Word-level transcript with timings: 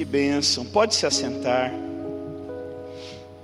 Que 0.00 0.04
bênção. 0.06 0.64
Pode 0.64 0.94
se 0.94 1.04
assentar. 1.04 1.70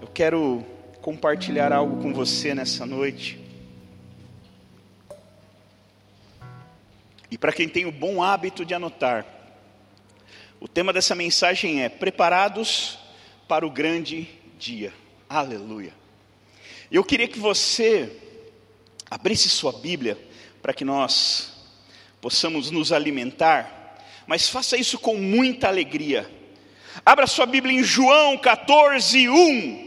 Eu 0.00 0.08
quero 0.08 0.64
compartilhar 1.02 1.70
algo 1.70 2.00
com 2.00 2.14
você 2.14 2.54
nessa 2.54 2.86
noite. 2.86 3.38
E 7.30 7.36
para 7.36 7.52
quem 7.52 7.68
tem 7.68 7.84
o 7.84 7.92
bom 7.92 8.22
hábito 8.22 8.64
de 8.64 8.72
anotar, 8.72 9.26
o 10.58 10.66
tema 10.66 10.94
dessa 10.94 11.14
mensagem 11.14 11.82
é 11.82 11.90
Preparados 11.90 12.98
para 13.46 13.66
o 13.66 13.70
Grande 13.70 14.26
Dia. 14.58 14.94
Aleluia. 15.28 15.92
Eu 16.90 17.04
queria 17.04 17.28
que 17.28 17.38
você 17.38 18.18
abrisse 19.10 19.50
sua 19.50 19.72
Bíblia 19.72 20.16
para 20.62 20.72
que 20.72 20.86
nós 20.86 21.52
possamos 22.18 22.70
nos 22.70 22.92
alimentar, 22.92 24.00
mas 24.26 24.48
faça 24.48 24.78
isso 24.78 24.98
com 24.98 25.16
muita 25.16 25.68
alegria. 25.68 26.34
Abra 27.04 27.26
sua 27.26 27.46
Bíblia 27.46 27.78
em 27.78 27.82
João 27.82 28.38
14, 28.38 29.28
1. 29.28 29.86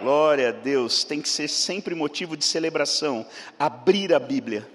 Glória 0.00 0.48
a 0.48 0.52
Deus, 0.52 1.04
tem 1.04 1.20
que 1.20 1.28
ser 1.28 1.48
sempre 1.48 1.94
motivo 1.94 2.36
de 2.36 2.44
celebração, 2.44 3.24
abrir 3.58 4.12
a 4.12 4.18
Bíblia. 4.18 4.68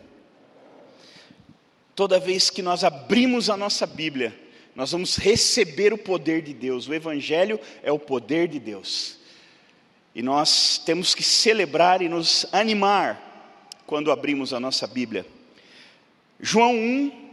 Toda 1.93 2.19
vez 2.19 2.49
que 2.49 2.61
nós 2.61 2.83
abrimos 2.83 3.49
a 3.49 3.57
nossa 3.57 3.85
Bíblia, 3.85 4.33
nós 4.75 4.91
vamos 4.91 5.17
receber 5.17 5.91
o 5.91 5.97
poder 5.97 6.43
de 6.43 6.53
Deus. 6.53 6.87
O 6.87 6.93
Evangelho 6.93 7.59
é 7.81 7.91
o 7.91 7.99
poder 7.99 8.47
de 8.47 8.59
Deus. 8.59 9.17
E 10.13 10.21
nós 10.21 10.77
temos 10.77 11.13
que 11.13 11.23
celebrar 11.23 12.01
e 12.01 12.07
nos 12.07 12.45
animar 12.51 13.51
quando 13.85 14.11
abrimos 14.11 14.53
a 14.53 14.59
nossa 14.59 14.87
Bíblia. 14.87 15.25
João 16.39 16.73
1, 16.73 17.26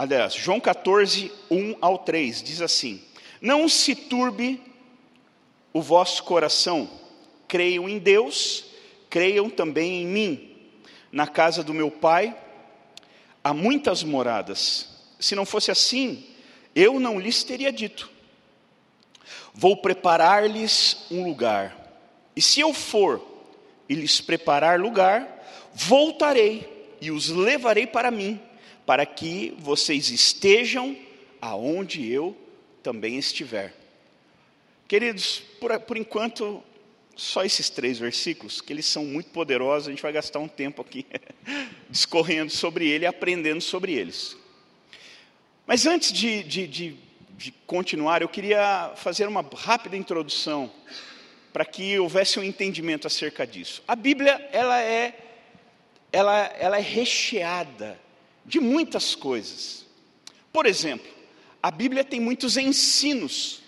aliás, 0.00 0.32
João 0.32 0.58
14, 0.58 1.30
1 1.50 1.76
ao 1.78 1.98
3, 1.98 2.42
diz 2.42 2.62
assim: 2.62 3.02
Não 3.38 3.68
se 3.68 3.94
turbe 3.94 4.62
o 5.74 5.82
vosso 5.82 6.24
coração, 6.24 6.88
creiam 7.46 7.86
em 7.86 7.98
Deus, 7.98 8.64
creiam 9.10 9.50
também 9.50 10.02
em 10.02 10.06
mim. 10.06 10.56
Na 11.12 11.26
casa 11.26 11.62
do 11.62 11.74
meu 11.74 11.90
pai 11.90 12.34
há 13.44 13.52
muitas 13.52 14.02
moradas. 14.02 14.88
Se 15.18 15.34
não 15.34 15.44
fosse 15.44 15.70
assim, 15.70 16.24
eu 16.74 16.98
não 16.98 17.20
lhes 17.20 17.44
teria 17.44 17.70
dito: 17.70 18.10
Vou 19.52 19.76
preparar-lhes 19.76 21.04
um 21.10 21.24
lugar. 21.24 21.76
E 22.34 22.40
se 22.40 22.58
eu 22.58 22.72
for 22.72 23.20
e 23.86 23.94
lhes 23.94 24.18
preparar 24.18 24.80
lugar, 24.80 25.44
voltarei 25.74 26.96
e 27.02 27.10
os 27.10 27.28
levarei 27.28 27.86
para 27.86 28.10
mim, 28.10 28.40
para 28.90 29.06
que 29.06 29.54
vocês 29.56 30.10
estejam 30.10 30.96
aonde 31.40 32.10
eu 32.10 32.36
também 32.82 33.18
estiver. 33.18 33.72
Queridos, 34.88 35.44
por, 35.60 35.78
por 35.78 35.96
enquanto, 35.96 36.60
só 37.14 37.44
esses 37.44 37.70
três 37.70 38.00
versículos, 38.00 38.60
que 38.60 38.72
eles 38.72 38.86
são 38.86 39.04
muito 39.04 39.30
poderosos, 39.30 39.86
a 39.86 39.90
gente 39.92 40.02
vai 40.02 40.10
gastar 40.10 40.40
um 40.40 40.48
tempo 40.48 40.82
aqui 40.82 41.06
discorrendo 41.88 42.50
sobre 42.50 42.88
ele, 42.88 43.06
aprendendo 43.06 43.60
sobre 43.60 43.92
eles. 43.92 44.36
Mas 45.64 45.86
antes 45.86 46.12
de, 46.12 46.42
de, 46.42 46.66
de, 46.66 46.96
de 47.38 47.52
continuar, 47.68 48.22
eu 48.22 48.28
queria 48.28 48.90
fazer 48.96 49.28
uma 49.28 49.48
rápida 49.54 49.96
introdução 49.96 50.68
para 51.52 51.64
que 51.64 51.96
houvesse 51.96 52.40
um 52.40 52.42
entendimento 52.42 53.06
acerca 53.06 53.46
disso. 53.46 53.84
A 53.86 53.94
Bíblia, 53.94 54.48
ela 54.50 54.82
é, 54.82 55.14
ela, 56.10 56.46
ela 56.58 56.76
é 56.76 56.82
recheada 56.82 58.09
de 58.44 58.60
muitas 58.60 59.14
coisas. 59.14 59.86
Por 60.52 60.66
exemplo, 60.66 61.10
a 61.62 61.70
Bíblia 61.70 62.04
tem 62.04 62.20
muitos 62.20 62.56
ensinos. 62.56 63.60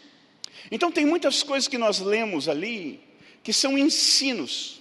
Então, 0.70 0.90
tem 0.90 1.04
muitas 1.04 1.42
coisas 1.42 1.68
que 1.68 1.78
nós 1.78 2.00
lemos 2.00 2.48
ali 2.48 3.00
que 3.42 3.52
são 3.52 3.76
ensinos. 3.76 4.80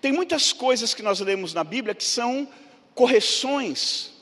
Tem 0.00 0.12
muitas 0.12 0.52
coisas 0.52 0.94
que 0.94 1.02
nós 1.02 1.20
lemos 1.20 1.54
na 1.54 1.64
Bíblia 1.64 1.94
que 1.94 2.04
são 2.04 2.48
correções, 2.94 4.12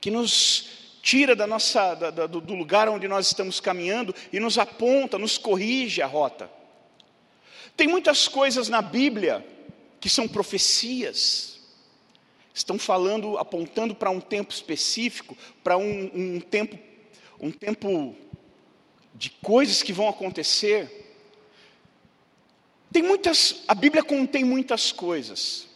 que 0.00 0.10
nos 0.10 0.68
tira 1.02 1.34
da 1.34 1.46
nossa, 1.46 1.94
da, 1.94 2.10
da, 2.10 2.26
do 2.26 2.54
lugar 2.54 2.88
onde 2.88 3.08
nós 3.08 3.28
estamos 3.28 3.60
caminhando 3.60 4.14
e 4.32 4.38
nos 4.38 4.58
aponta, 4.58 5.18
nos 5.18 5.38
corrige 5.38 6.02
a 6.02 6.06
rota. 6.06 6.50
Tem 7.76 7.86
muitas 7.88 8.28
coisas 8.28 8.68
na 8.68 8.82
Bíblia 8.82 9.44
que 10.00 10.08
são 10.08 10.28
profecias, 10.28 11.57
estão 12.58 12.78
falando, 12.78 13.38
apontando 13.38 13.94
para 13.94 14.10
um 14.10 14.20
tempo 14.20 14.52
específico, 14.52 15.36
para 15.62 15.76
um, 15.76 16.10
um 16.14 16.40
tempo, 16.40 16.78
um 17.40 17.50
tempo 17.50 18.14
de 19.14 19.30
coisas 19.30 19.82
que 19.82 19.92
vão 19.92 20.08
acontecer. 20.08 21.06
Tem 22.92 23.02
muitas, 23.02 23.62
a 23.66 23.74
Bíblia 23.74 24.02
contém 24.02 24.44
muitas 24.44 24.92
coisas. 24.92 25.66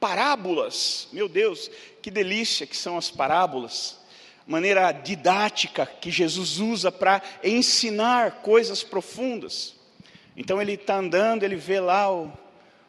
Parábolas, 0.00 1.08
meu 1.12 1.28
Deus, 1.28 1.70
que 2.00 2.10
delícia 2.10 2.66
que 2.66 2.76
são 2.76 2.96
as 2.96 3.10
parábolas 3.10 4.02
maneira 4.46 4.90
didática 4.92 5.86
que 5.86 6.10
Jesus 6.10 6.58
usa 6.58 6.90
para 6.90 7.22
ensinar 7.42 8.42
coisas 8.42 8.82
profundas. 8.82 9.74
Então 10.36 10.60
ele 10.60 10.72
está 10.72 10.96
andando, 10.96 11.42
ele 11.42 11.56
vê 11.56 11.80
lá 11.80 12.12
o, 12.12 12.32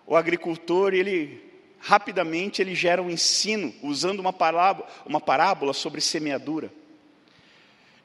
o 0.05 0.15
agricultor 0.15 0.93
e 0.93 0.99
ele 0.99 1.42
rapidamente 1.83 2.61
ele 2.61 2.73
gera 2.73 3.01
um 3.01 3.09
ensino 3.09 3.73
usando 3.83 4.21
uma 4.21 4.31
parábola, 4.31 4.87
uma 5.05 5.19
parábola 5.19 5.73
sobre 5.73 5.99
semeadura. 5.99 6.71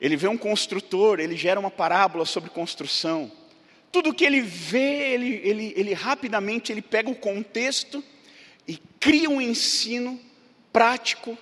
Ele 0.00 0.16
vê 0.16 0.26
um 0.26 0.36
construtor, 0.36 1.20
ele 1.20 1.36
gera 1.36 1.60
uma 1.60 1.70
parábola 1.70 2.24
sobre 2.24 2.50
construção. 2.50 3.30
Tudo 3.92 4.12
que 4.12 4.24
ele 4.24 4.40
vê, 4.40 5.12
ele, 5.12 5.40
ele, 5.44 5.72
ele 5.76 5.94
rapidamente 5.94 6.72
ele 6.72 6.82
pega 6.82 7.08
o 7.08 7.14
contexto 7.14 8.02
e 8.66 8.76
cria 8.98 9.30
um 9.30 9.40
ensino 9.40 10.20
prático 10.72 11.38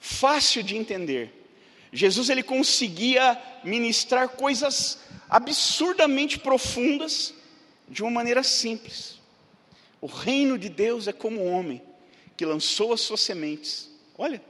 fácil 0.00 0.62
de 0.62 0.78
entender. 0.78 1.30
Jesus 1.92 2.30
ele 2.30 2.42
conseguia 2.42 3.38
ministrar 3.62 4.30
coisas 4.30 4.98
absurdamente 5.28 6.38
profundas 6.38 7.34
de 7.86 8.02
uma 8.02 8.10
maneira 8.10 8.42
simples. 8.42 9.19
O 10.00 10.06
reino 10.06 10.58
de 10.58 10.68
Deus 10.68 11.06
é 11.06 11.12
como 11.12 11.44
um 11.44 11.52
homem 11.52 11.82
que 12.36 12.44
lançou 12.44 12.92
as 12.92 13.00
suas 13.00 13.20
sementes. 13.20 13.90
Olha, 14.16 14.42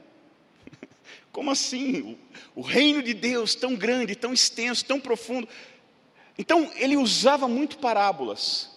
como 1.31 1.51
assim? 1.51 2.17
O, 2.55 2.61
o 2.61 2.61
reino 2.61 3.03
de 3.03 3.13
Deus 3.13 3.53
tão 3.55 3.75
grande, 3.75 4.15
tão 4.15 4.33
extenso, 4.33 4.85
tão 4.85 4.99
profundo. 4.99 5.47
Então, 6.37 6.71
ele 6.75 6.95
usava 6.95 7.47
muito 7.47 7.77
parábolas. 7.77 8.69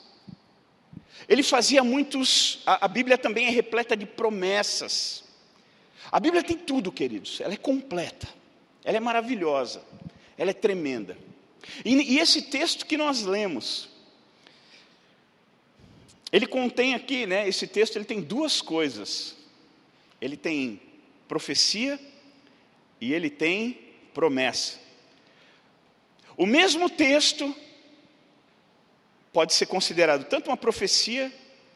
Ele 1.28 1.42
fazia 1.42 1.84
muitos. 1.84 2.60
A, 2.66 2.86
a 2.86 2.88
Bíblia 2.88 3.16
também 3.16 3.46
é 3.46 3.50
repleta 3.50 3.96
de 3.96 4.04
promessas. 4.04 5.24
A 6.10 6.20
Bíblia 6.20 6.42
tem 6.42 6.56
tudo, 6.56 6.92
queridos, 6.92 7.40
ela 7.40 7.54
é 7.54 7.56
completa, 7.56 8.28
ela 8.84 8.96
é 8.96 9.00
maravilhosa, 9.00 9.82
ela 10.36 10.50
é 10.50 10.54
tremenda. 10.54 11.16
E, 11.84 11.94
e 11.94 12.18
esse 12.18 12.42
texto 12.42 12.86
que 12.86 12.96
nós 12.96 13.22
lemos, 13.22 13.88
ele 16.34 16.48
contém 16.48 16.94
aqui, 16.94 17.26
né, 17.26 17.48
esse 17.48 17.64
texto 17.64 17.94
ele 17.94 18.04
tem 18.04 18.20
duas 18.20 18.60
coisas. 18.60 19.36
Ele 20.20 20.36
tem 20.36 20.80
profecia 21.28 21.96
e 23.00 23.14
ele 23.14 23.30
tem 23.30 23.78
promessa. 24.12 24.80
O 26.36 26.44
mesmo 26.44 26.90
texto 26.90 27.54
pode 29.32 29.54
ser 29.54 29.66
considerado 29.66 30.24
tanto 30.24 30.50
uma 30.50 30.56
profecia 30.56 31.32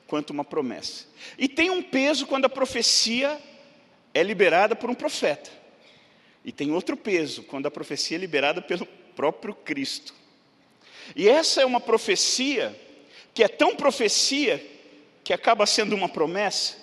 quanto 0.09 0.31
uma 0.31 0.45
promessa. 0.45 1.07
E 1.39 1.49
tem 1.49 1.71
um 1.71 1.81
peso 1.81 2.27
quando 2.27 2.47
a 2.47 2.49
profecia 2.49 3.41
é 4.13 4.25
liberada 4.25 4.75
por 4.75 4.91
um 4.91 4.95
profeta. 4.95 5.53
E 6.45 6.51
tem 6.51 6.73
outro 6.73 6.97
peso, 6.97 7.45
quando 7.45 7.67
a 7.67 7.71
profecia 7.71 8.17
é 8.17 8.21
liberada 8.21 8.61
pelo 8.61 8.87
próprio 9.15 9.55
Cristo. 9.55 10.13
E 11.15 11.29
essa 11.29 11.63
é 11.63 11.65
uma 11.65 11.79
profecia 11.79 12.77
que 13.39 13.45
é 13.45 13.47
tão 13.47 13.77
profecia 13.77 14.61
que 15.23 15.33
acaba 15.33 15.65
sendo 15.65 15.95
uma 15.95 16.09
promessa. 16.09 16.75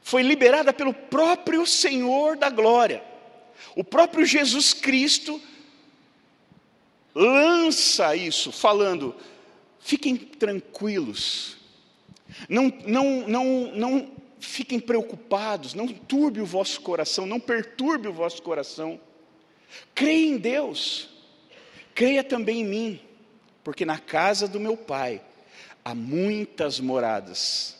Foi 0.00 0.22
liberada 0.22 0.72
pelo 0.72 0.94
próprio 0.94 1.66
Senhor 1.66 2.34
da 2.34 2.48
glória. 2.48 3.04
O 3.76 3.84
próprio 3.84 4.24
Jesus 4.24 4.72
Cristo 4.72 5.38
lança 7.14 8.16
isso, 8.16 8.50
falando: 8.50 9.14
fiquem 9.80 10.16
tranquilos, 10.16 11.58
não, 12.48 12.72
não, 12.86 13.28
não, 13.28 13.44
não 13.74 14.10
fiquem 14.40 14.80
preocupados, 14.80 15.74
não 15.74 15.86
turbe 15.86 16.40
o 16.40 16.46
vosso 16.46 16.80
coração, 16.80 17.26
não 17.26 17.38
perturbe 17.38 18.08
o 18.08 18.14
vosso 18.14 18.40
coração. 18.40 18.98
Creia 19.94 20.30
em 20.30 20.38
Deus, 20.38 21.10
creia 21.94 22.24
também 22.24 22.62
em 22.62 22.64
mim, 22.64 23.00
porque 23.62 23.84
na 23.84 23.98
casa 23.98 24.48
do 24.48 24.58
meu 24.58 24.74
Pai 24.74 25.20
há 25.84 25.94
muitas 25.94 26.80
moradas. 26.80 27.76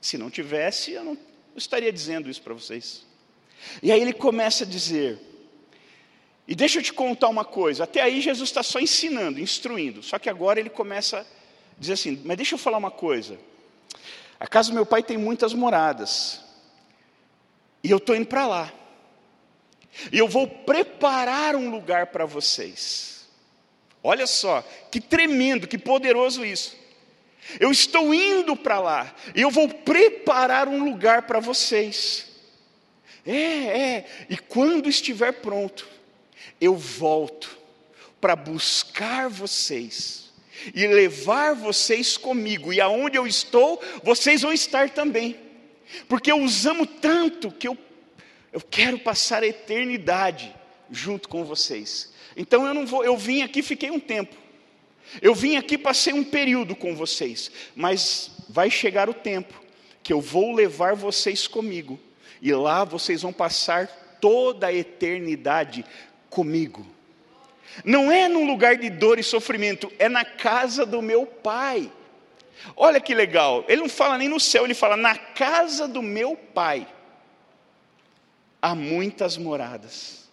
Se 0.00 0.16
não 0.16 0.30
tivesse, 0.30 0.92
eu 0.92 1.04
não 1.04 1.18
estaria 1.56 1.92
dizendo 1.92 2.30
isso 2.30 2.42
para 2.42 2.54
vocês. 2.54 3.06
E 3.82 3.90
aí 3.90 4.00
ele 4.00 4.12
começa 4.12 4.64
a 4.64 4.66
dizer: 4.66 5.18
E 6.46 6.54
deixa 6.54 6.78
eu 6.78 6.82
te 6.82 6.92
contar 6.92 7.28
uma 7.28 7.44
coisa: 7.44 7.84
até 7.84 8.00
aí 8.00 8.20
Jesus 8.20 8.48
está 8.48 8.62
só 8.62 8.78
ensinando, 8.78 9.40
instruindo, 9.40 10.02
só 10.02 10.18
que 10.18 10.30
agora 10.30 10.60
ele 10.60 10.70
começa 10.70 11.20
a 11.20 11.24
dizer 11.78 11.94
assim: 11.94 12.20
mas 12.24 12.36
deixa 12.36 12.54
eu 12.54 12.58
falar 12.58 12.78
uma 12.78 12.90
coisa. 12.90 13.38
A 14.38 14.46
casa 14.46 14.70
do 14.70 14.74
meu 14.74 14.86
pai 14.86 15.02
tem 15.02 15.16
muitas 15.16 15.52
moradas, 15.52 16.40
e 17.82 17.90
eu 17.90 17.98
estou 17.98 18.14
indo 18.14 18.26
para 18.26 18.46
lá, 18.46 18.72
e 20.12 20.18
eu 20.18 20.28
vou 20.28 20.46
preparar 20.46 21.56
um 21.56 21.70
lugar 21.70 22.06
para 22.08 22.24
vocês. 22.24 23.26
Olha 24.00 24.28
só, 24.28 24.62
que 24.92 25.00
tremendo, 25.00 25.66
que 25.66 25.76
poderoso 25.76 26.44
isso. 26.44 26.76
Eu 27.58 27.70
estou 27.70 28.12
indo 28.12 28.54
para 28.54 28.78
lá, 28.78 29.14
e 29.34 29.40
eu 29.40 29.50
vou 29.50 29.68
preparar 29.68 30.68
um 30.68 30.84
lugar 30.84 31.22
para 31.22 31.40
vocês. 31.40 32.26
É, 33.24 33.32
é, 33.32 34.06
e 34.28 34.36
quando 34.36 34.88
estiver 34.88 35.32
pronto, 35.32 35.88
eu 36.60 36.76
volto 36.76 37.58
para 38.20 38.34
buscar 38.34 39.28
vocês 39.28 40.30
e 40.74 40.86
levar 40.86 41.54
vocês 41.54 42.16
comigo, 42.16 42.72
e 42.72 42.80
aonde 42.80 43.16
eu 43.16 43.26
estou, 43.26 43.80
vocês 44.02 44.42
vão 44.42 44.52
estar 44.52 44.90
também, 44.90 45.36
porque 46.08 46.32
eu 46.32 46.42
os 46.42 46.66
amo 46.66 46.86
tanto 46.86 47.50
que 47.50 47.68
eu, 47.68 47.78
eu 48.52 48.60
quero 48.60 48.98
passar 48.98 49.42
a 49.42 49.46
eternidade 49.46 50.54
junto 50.90 51.28
com 51.28 51.44
vocês. 51.44 52.12
Então 52.36 52.66
eu 52.66 52.74
não 52.74 52.86
vou, 52.86 53.04
eu 53.04 53.16
vim 53.16 53.42
aqui, 53.42 53.62
fiquei 53.62 53.90
um 53.90 54.00
tempo. 54.00 54.36
Eu 55.22 55.34
vim 55.34 55.56
aqui, 55.56 55.78
passei 55.78 56.12
um 56.12 56.24
período 56.24 56.76
com 56.76 56.94
vocês, 56.94 57.50
mas 57.74 58.30
vai 58.48 58.70
chegar 58.70 59.08
o 59.08 59.14
tempo 59.14 59.54
que 60.02 60.12
eu 60.12 60.20
vou 60.20 60.54
levar 60.54 60.94
vocês 60.94 61.46
comigo, 61.46 61.98
e 62.40 62.52
lá 62.52 62.84
vocês 62.84 63.22
vão 63.22 63.32
passar 63.32 63.86
toda 64.20 64.68
a 64.68 64.72
eternidade 64.72 65.84
comigo. 66.30 66.86
Não 67.84 68.10
é 68.10 68.28
num 68.28 68.46
lugar 68.46 68.76
de 68.76 68.90
dor 68.90 69.18
e 69.18 69.22
sofrimento, 69.22 69.92
é 69.98 70.08
na 70.08 70.24
casa 70.24 70.86
do 70.86 71.02
meu 71.02 71.26
pai. 71.26 71.92
Olha 72.76 73.00
que 73.00 73.14
legal, 73.14 73.64
ele 73.68 73.82
não 73.82 73.88
fala 73.88 74.18
nem 74.18 74.28
no 74.28 74.40
céu, 74.40 74.64
ele 74.64 74.74
fala 74.74 74.96
na 74.96 75.16
casa 75.16 75.86
do 75.86 76.02
meu 76.02 76.36
pai. 76.36 76.86
Há 78.60 78.74
muitas 78.74 79.36
moradas. 79.36 80.28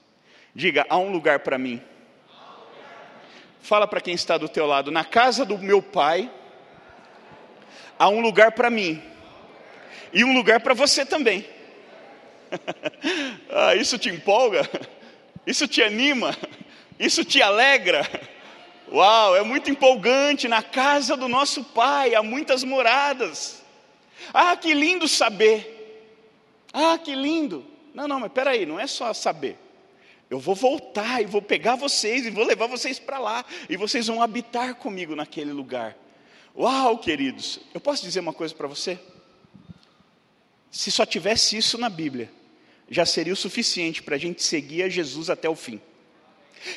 Diga, 0.53 0.85
há 0.89 0.97
um 0.97 1.11
lugar 1.11 1.39
para 1.39 1.57
mim. 1.57 1.81
Fala 3.65 3.87
para 3.87 3.99
quem 3.99 4.13
está 4.13 4.37
do 4.37 4.47
teu 4.47 4.67
lado, 4.67 4.91
na 4.91 5.03
casa 5.03 5.43
do 5.43 5.57
meu 5.57 5.81
pai 5.81 6.29
há 7.97 8.07
um 8.07 8.21
lugar 8.21 8.51
para 8.51 8.69
mim. 8.69 9.01
E 10.13 10.23
um 10.23 10.35
lugar 10.35 10.59
para 10.59 10.75
você 10.75 11.03
também. 11.03 11.43
ah, 13.49 13.73
isso 13.73 13.97
te 13.97 14.07
empolga? 14.07 14.69
Isso 15.47 15.67
te 15.67 15.81
anima? 15.81 16.37
Isso 16.99 17.25
te 17.25 17.41
alegra? 17.41 18.07
Uau, 18.91 19.35
é 19.35 19.41
muito 19.41 19.71
empolgante. 19.71 20.47
Na 20.47 20.61
casa 20.61 21.17
do 21.17 21.27
nosso 21.27 21.63
Pai 21.63 22.13
há 22.13 22.21
muitas 22.21 22.63
moradas. 22.63 23.63
Ah, 24.31 24.55
que 24.55 24.75
lindo 24.75 25.07
saber. 25.07 26.21
Ah, 26.71 26.99
que 26.99 27.15
lindo. 27.15 27.65
Não, 27.95 28.07
não, 28.07 28.19
mas 28.19 28.31
peraí, 28.31 28.63
não 28.63 28.79
é 28.79 28.85
só 28.85 29.11
saber. 29.11 29.57
Eu 30.35 30.39
vou 30.41 30.53
voltar 30.53 31.21
e 31.21 31.25
vou 31.25 31.41
pegar 31.41 31.77
vocês 31.77 32.25
e 32.25 32.29
vou 32.29 32.43
levar 32.43 32.67
vocês 32.67 32.99
para 32.99 33.17
lá. 33.17 33.45
E 33.69 33.77
vocês 33.77 34.07
vão 34.07 34.21
habitar 34.21 34.75
comigo 34.75 35.15
naquele 35.15 35.53
lugar. 35.53 35.95
Uau, 36.53 36.97
queridos, 36.97 37.61
eu 37.73 37.79
posso 37.79 38.03
dizer 38.03 38.19
uma 38.19 38.33
coisa 38.33 38.53
para 38.53 38.67
você? 38.67 38.99
Se 40.69 40.91
só 40.91 41.05
tivesse 41.05 41.55
isso 41.55 41.77
na 41.77 41.89
Bíblia, 41.89 42.29
já 42.89 43.05
seria 43.05 43.31
o 43.31 43.35
suficiente 43.37 44.03
para 44.03 44.15
a 44.15 44.17
gente 44.17 44.43
seguir 44.43 44.83
a 44.83 44.89
Jesus 44.89 45.29
até 45.29 45.47
o 45.47 45.55
fim. 45.55 45.79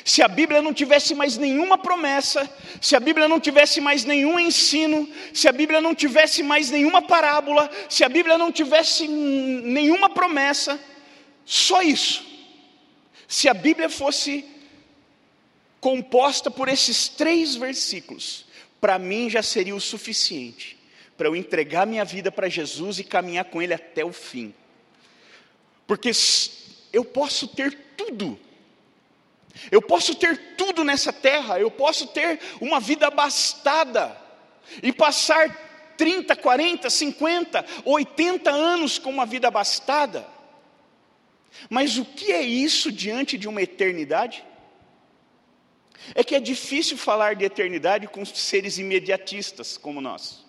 Se 0.05 0.21
a 0.21 0.29
Bíblia 0.29 0.61
não 0.61 0.73
tivesse 0.73 1.13
mais 1.13 1.35
nenhuma 1.35 1.77
promessa, 1.77 2.49
se 2.79 2.95
a 2.95 2.99
Bíblia 3.01 3.27
não 3.27 3.41
tivesse 3.41 3.81
mais 3.81 4.05
nenhum 4.05 4.39
ensino, 4.39 5.05
se 5.33 5.49
a 5.49 5.51
Bíblia 5.51 5.81
não 5.81 5.93
tivesse 5.93 6.41
mais 6.41 6.71
nenhuma 6.71 7.01
parábola, 7.01 7.69
se 7.89 8.05
a 8.05 8.09
Bíblia 8.09 8.37
não 8.37 8.53
tivesse 8.53 9.05
nenhuma 9.05 10.09
promessa, 10.09 10.79
só 11.43 11.81
isso. 11.81 12.28
Se 13.29 13.47
a 13.47 13.53
Bíblia 13.53 13.89
fosse 13.89 14.43
composta 15.79 16.51
por 16.51 16.67
esses 16.67 17.07
três 17.07 17.55
versículos, 17.55 18.45
para 18.81 18.99
mim 18.99 19.29
já 19.29 19.43
seria 19.43 19.75
o 19.75 19.79
suficiente 19.79 20.77
para 21.15 21.27
eu 21.27 21.35
entregar 21.35 21.85
minha 21.85 22.05
vida 22.05 22.31
para 22.31 22.47
Jesus 22.47 22.97
e 22.97 23.03
caminhar 23.03 23.43
com 23.43 23.61
Ele 23.61 23.73
até 23.73 24.05
o 24.05 24.13
fim. 24.13 24.53
Porque 25.85 26.11
eu 26.93 27.03
posso 27.03 27.45
ter 27.49 27.77
tudo. 27.97 28.39
Eu 29.69 29.81
posso 29.81 30.15
ter 30.15 30.55
tudo 30.55 30.83
nessa 30.83 31.11
terra, 31.11 31.59
eu 31.59 31.69
posso 31.69 32.07
ter 32.07 32.39
uma 32.61 32.79
vida 32.79 33.07
abastada 33.07 34.15
e 34.81 34.93
passar 34.93 35.93
30, 35.97 36.37
40, 36.37 36.89
50, 36.89 37.65
80 37.83 38.49
anos 38.49 38.97
com 38.97 39.09
uma 39.09 39.25
vida 39.25 39.49
abastada. 39.49 40.25
Mas 41.69 41.97
o 41.97 42.05
que 42.05 42.31
é 42.31 42.41
isso 42.41 42.91
diante 42.91 43.37
de 43.37 43.47
uma 43.47 43.61
eternidade? 43.61 44.43
É 46.15 46.23
que 46.23 46.35
é 46.35 46.39
difícil 46.39 46.97
falar 46.97 47.35
de 47.35 47.45
eternidade 47.45 48.07
com 48.07 48.23
seres 48.25 48.77
imediatistas 48.77 49.77
como 49.77 49.99
nós, 49.99 50.45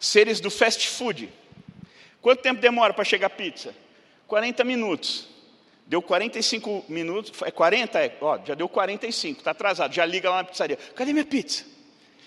seres 0.00 0.40
do 0.40 0.50
fast 0.50 0.88
food. 0.88 1.28
Quanto 2.22 2.40
tempo 2.40 2.60
demora 2.60 2.94
para 2.94 3.04
chegar 3.04 3.26
a 3.26 3.30
pizza? 3.30 3.74
40 4.26 4.64
minutos. 4.64 5.28
Deu 5.86 6.00
45 6.00 6.86
minutos, 6.88 7.42
é 7.42 7.50
40? 7.50 7.98
É, 7.98 8.16
ó, 8.20 8.38
já 8.42 8.54
deu 8.54 8.66
45, 8.66 9.40
está 9.40 9.50
atrasado, 9.50 9.92
já 9.92 10.06
liga 10.06 10.30
lá 10.30 10.38
na 10.38 10.44
pizzaria. 10.44 10.78
Cadê 10.94 11.12
minha 11.12 11.26
pizza? 11.26 11.64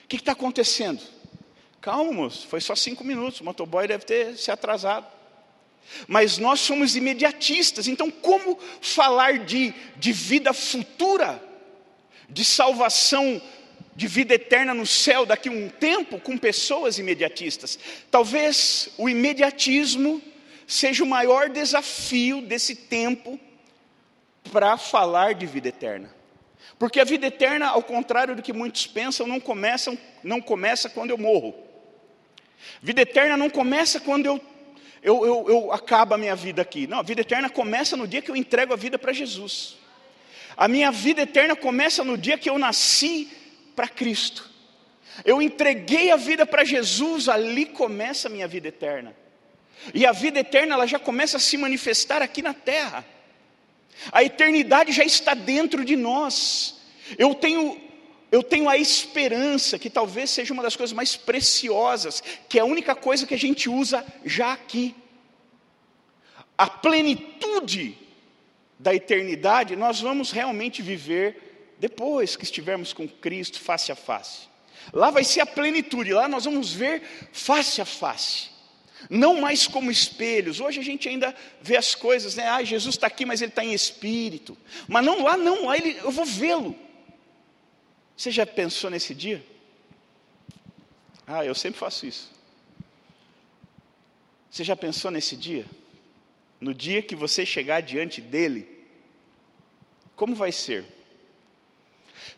O 0.03 0.07
que 0.07 0.17
está 0.17 0.33
acontecendo? 0.33 1.01
Calma, 1.81 2.11
moço, 2.11 2.47
foi 2.47 2.61
só 2.61 2.75
cinco 2.75 3.03
minutos, 3.03 3.41
o 3.41 3.43
motoboy 3.43 3.87
deve 3.87 4.05
ter 4.05 4.37
se 4.37 4.51
atrasado. 4.51 5.07
Mas 6.07 6.37
nós 6.37 6.59
somos 6.59 6.95
imediatistas, 6.95 7.87
então 7.87 8.09
como 8.11 8.57
falar 8.81 9.39
de, 9.39 9.73
de 9.95 10.11
vida 10.11 10.53
futura, 10.53 11.41
de 12.29 12.43
salvação, 12.43 13.41
de 13.95 14.07
vida 14.07 14.35
eterna 14.35 14.73
no 14.73 14.85
céu 14.85 15.25
daqui 15.25 15.49
a 15.49 15.51
um 15.51 15.69
tempo 15.69 16.19
com 16.19 16.37
pessoas 16.37 16.99
imediatistas? 16.99 17.79
Talvez 18.11 18.89
o 18.97 19.09
imediatismo 19.09 20.21
seja 20.67 21.03
o 21.03 21.07
maior 21.07 21.49
desafio 21.49 22.41
desse 22.41 22.75
tempo 22.75 23.39
para 24.51 24.77
falar 24.77 25.33
de 25.33 25.45
vida 25.45 25.69
eterna. 25.69 26.13
Porque 26.77 26.99
a 26.99 27.03
vida 27.03 27.27
eterna, 27.27 27.67
ao 27.67 27.81
contrário 27.81 28.35
do 28.35 28.41
que 28.41 28.53
muitos 28.53 28.85
pensam, 28.85 29.25
não 29.25 29.39
começa, 29.39 29.97
não 30.23 30.39
começa 30.39 30.89
quando 30.89 31.09
eu 31.09 31.17
morro. 31.17 31.55
Vida 32.81 33.01
eterna 33.01 33.35
não 33.35 33.49
começa 33.49 33.99
quando 33.99 34.25
eu, 34.25 34.41
eu, 35.07 35.25
eu, 35.25 35.45
eu 35.47 35.71
acabo 35.71 36.15
a 36.15 36.17
minha 36.17 36.35
vida 36.35 36.61
aqui. 36.61 36.85
Não, 36.85 36.99
a 36.99 37.01
vida 37.01 37.21
eterna 37.21 37.49
começa 37.49 37.95
no 37.95 38.05
dia 38.05 38.21
que 38.21 38.29
eu 38.29 38.35
entrego 38.35 38.73
a 38.73 38.75
vida 38.75 38.99
para 38.99 39.13
Jesus. 39.13 39.77
A 40.57 40.67
minha 40.67 40.91
vida 40.91 41.21
eterna 41.21 41.55
começa 41.55 42.03
no 42.03 42.17
dia 42.17 42.37
que 42.37 42.49
eu 42.49 42.59
nasci 42.59 43.31
para 43.73 43.87
Cristo. 43.87 44.49
Eu 45.23 45.41
entreguei 45.41 46.11
a 46.11 46.17
vida 46.17 46.45
para 46.45 46.65
Jesus, 46.65 47.29
ali 47.29 47.65
começa 47.65 48.27
a 48.27 48.31
minha 48.31 48.49
vida 48.49 48.67
eterna. 48.67 49.15
E 49.93 50.05
a 50.05 50.11
vida 50.11 50.41
eterna 50.41 50.73
ela 50.73 50.85
já 50.85 50.99
começa 50.99 51.37
a 51.37 51.39
se 51.39 51.55
manifestar 51.55 52.21
aqui 52.21 52.41
na 52.41 52.53
terra. 52.53 53.05
A 54.11 54.25
eternidade 54.25 54.91
já 54.91 55.05
está 55.05 55.33
dentro 55.33 55.85
de 55.85 55.95
nós. 55.95 56.81
Eu 57.17 57.33
tenho 57.33 57.79
eu 58.31 58.43
tenho 58.43 58.67
a 58.67 58.77
esperança 58.77 59.79
que 59.79 59.89
talvez 59.89 60.29
seja 60.29 60.53
uma 60.53 60.63
das 60.63 60.75
coisas 60.75 60.93
mais 60.93 61.15
preciosas, 61.15 62.21
que 62.49 62.59
é 62.59 62.61
a 62.61 62.65
única 62.65 62.93
coisa 62.93 63.25
que 63.25 63.33
a 63.33 63.39
gente 63.39 63.69
usa 63.69 64.05
já 64.25 64.53
aqui. 64.53 64.95
A 66.57 66.67
plenitude 66.67 67.97
da 68.77 68.93
eternidade 68.93 69.75
nós 69.75 70.01
vamos 70.01 70.31
realmente 70.31 70.81
viver 70.81 71.75
depois 71.79 72.35
que 72.35 72.43
estivermos 72.43 72.91
com 72.91 73.07
Cristo 73.07 73.59
face 73.59 73.91
a 73.91 73.95
face. 73.95 74.47
Lá 74.91 75.09
vai 75.09 75.23
ser 75.23 75.41
a 75.41 75.45
plenitude, 75.45 76.13
lá 76.13 76.27
nós 76.27 76.45
vamos 76.45 76.73
ver 76.73 77.01
face 77.31 77.81
a 77.81 77.85
face 77.85 78.57
não 79.09 79.39
mais 79.39 79.67
como 79.67 79.91
espelhos. 79.91 80.59
Hoje 80.59 80.79
a 80.79 80.83
gente 80.83 81.07
ainda 81.07 81.33
vê 81.61 81.77
as 81.77 81.93
coisas, 81.95 82.35
né? 82.35 82.47
Ah, 82.47 82.63
Jesus 82.63 82.95
está 82.95 83.07
aqui, 83.07 83.25
mas 83.25 83.41
ele 83.41 83.51
está 83.51 83.63
em 83.63 83.73
espírito. 83.73 84.57
Mas 84.87 85.05
não, 85.05 85.23
lá 85.23 85.37
não, 85.37 85.65
lá 85.65 85.77
ele, 85.77 85.97
eu 86.03 86.11
vou 86.11 86.25
vê-lo. 86.25 86.75
Você 88.17 88.31
já 88.31 88.47
pensou 88.47 88.89
nesse 88.89 89.13
dia? 89.13 89.45
Ah, 91.27 91.45
eu 91.45 91.53
sempre 91.53 91.79
faço 91.79 92.07
isso. 92.07 92.31
Você 94.49 94.63
já 94.63 94.75
pensou 94.75 95.11
nesse 95.11 95.37
dia? 95.37 95.67
No 96.59 96.73
dia 96.73 97.03
que 97.03 97.15
você 97.15 97.45
chegar 97.45 97.81
diante 97.81 98.19
dele, 98.19 98.67
como 100.15 100.33
vai 100.33 100.51
ser? 100.51 100.83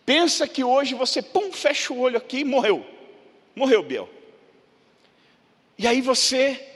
Pensa 0.06 0.46
que 0.46 0.66
hoje 0.66 0.96
você, 0.96 1.22
pum, 1.22 1.50
fecha 1.54 1.94
o 1.94 2.00
olho 2.00 2.18
aqui 2.18 2.40
e 2.40 2.44
morreu. 2.44 2.86
Morreu, 3.56 3.82
Biel. 3.82 4.10
E 5.78 5.88
aí 5.88 6.02
você 6.02 6.68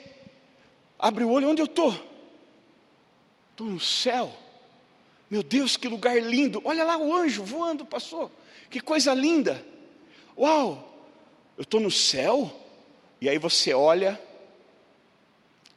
abre 0.98 1.26
o 1.26 1.30
olho, 1.30 1.50
onde 1.50 1.62
eu 1.62 1.66
estou? 1.66 1.92
Estou 3.52 3.68
no 3.68 3.82
céu. 3.82 4.34
Meu 5.30 5.44
Deus, 5.44 5.76
que 5.76 5.90
lugar 5.90 6.16
lindo! 6.22 6.62
Olha 6.64 6.86
lá 6.86 6.98
o 6.98 7.14
anjo 7.14 7.44
voando, 7.44 7.86
passou. 7.86 8.32
Que 8.74 8.82
coisa 8.82 9.13
linda! 9.13 9.63
Uau! 10.36 11.08
Eu 11.56 11.62
estou 11.62 11.80
no 11.80 11.92
céu? 11.92 12.51
E 13.22 13.30
aí 13.30 13.38
você 13.38 13.72
olha 13.72 14.20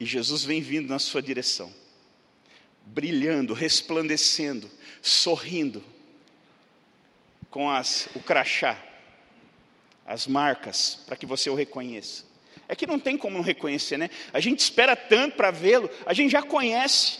e 0.01 0.07
Jesus 0.07 0.45
vem 0.45 0.63
vindo 0.63 0.89
na 0.89 0.99
sua 0.99 1.21
direção, 1.21 1.71
brilhando, 2.87 3.53
resplandecendo, 3.53 4.71
sorrindo, 5.03 5.85
com 7.51 7.71
as, 7.71 8.09
o 8.15 8.21
crachá, 8.21 8.83
as 10.07 10.27
marcas, 10.27 11.01
para 11.07 11.17
que 11.17 11.27
você 11.27 11.51
o 11.51 11.55
reconheça. 11.55 12.25
É 12.67 12.75
que 12.75 12.87
não 12.87 12.99
tem 12.99 13.19
como 13.19 13.37
não 13.37 13.45
reconhecer, 13.45 13.99
né? 13.99 14.09
A 14.33 14.41
gente 14.41 14.61
espera 14.61 14.97
tanto 14.97 15.37
para 15.37 15.51
vê-lo, 15.51 15.91
a 16.07 16.15
gente 16.15 16.33
já 16.33 16.43
conhece. 16.43 17.19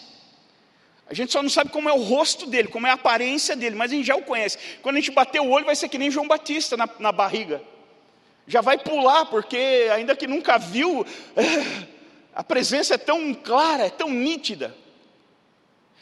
A 1.09 1.15
gente 1.15 1.33
só 1.33 1.43
não 1.43 1.49
sabe 1.49 1.71
como 1.71 1.89
é 1.89 1.93
o 1.93 2.03
rosto 2.03 2.47
dele, 2.47 2.69
como 2.69 2.87
é 2.87 2.91
a 2.91 2.95
aparência 2.95 3.55
dele, 3.55 3.77
mas 3.77 3.93
a 3.93 3.95
gente 3.95 4.07
já 4.07 4.17
o 4.17 4.23
conhece. 4.23 4.59
Quando 4.83 4.97
a 4.97 5.01
gente 5.01 5.13
bater 5.13 5.41
o 5.41 5.49
olho, 5.49 5.65
vai 5.65 5.77
ser 5.77 5.89
que 5.89 5.99
nem 5.99 6.11
João 6.11 6.27
Batista 6.27 6.77
na, 6.77 6.89
na 6.99 7.13
barriga. 7.13 7.63
Já 8.47 8.61
vai 8.61 8.77
pular, 8.77 9.27
porque 9.27 9.89
ainda 9.93 10.17
que 10.17 10.27
nunca 10.27 10.59
viu, 10.59 11.07
a 12.35 12.43
presença 12.43 12.95
é 12.95 12.99
tão 12.99 13.33
clara, 13.33 13.87
é 13.87 13.91
tão 13.91 14.11
nítida. 14.11 14.77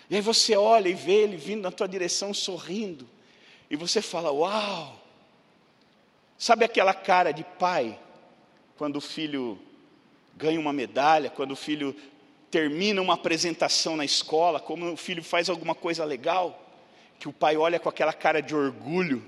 E 0.09 0.17
aí 0.17 0.23
você 0.23 0.57
olha 0.57 0.89
e 0.89 0.95
vê 0.95 1.13
ele 1.13 1.37
vindo 1.37 1.63
na 1.63 1.71
tua 1.71 1.89
direção 1.89 2.33
sorrindo, 2.33 3.09
e 3.71 3.77
você 3.77 4.01
fala: 4.01 4.33
Uau! 4.33 5.01
Sabe 6.39 6.65
aquela 6.65 6.93
cara 6.93 7.33
de 7.33 7.45
pai 7.45 7.99
quando 8.77 8.97
o 8.97 9.01
filho 9.01 9.59
ganha 10.37 10.59
uma 10.59 10.73
medalha, 10.73 11.31
quando 11.31 11.53
o 11.53 11.57
filho 11.57 11.95
termina 12.55 13.03
uma 13.03 13.15
apresentação 13.15 13.97
na 13.97 14.05
escola, 14.05 14.61
como 14.61 14.93
o 14.93 14.97
filho 14.97 15.25
faz 15.25 15.49
alguma 15.49 15.75
coisa 15.75 16.05
legal, 16.05 16.65
que 17.19 17.29
o 17.29 17.33
pai 17.33 17.57
olha 17.57 17.81
com 17.81 17.89
aquela 17.89 18.13
cara 18.13 18.41
de 18.41 18.55
orgulho 18.55 19.27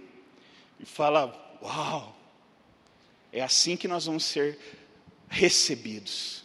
e 0.79 0.87
fala: 0.87 1.59
Uau, 1.61 2.17
é 3.33 3.43
assim 3.43 3.77
que 3.77 3.89
nós 3.89 4.07
vamos 4.07 4.25
ser 4.25 4.57
recebidos. 5.29 6.45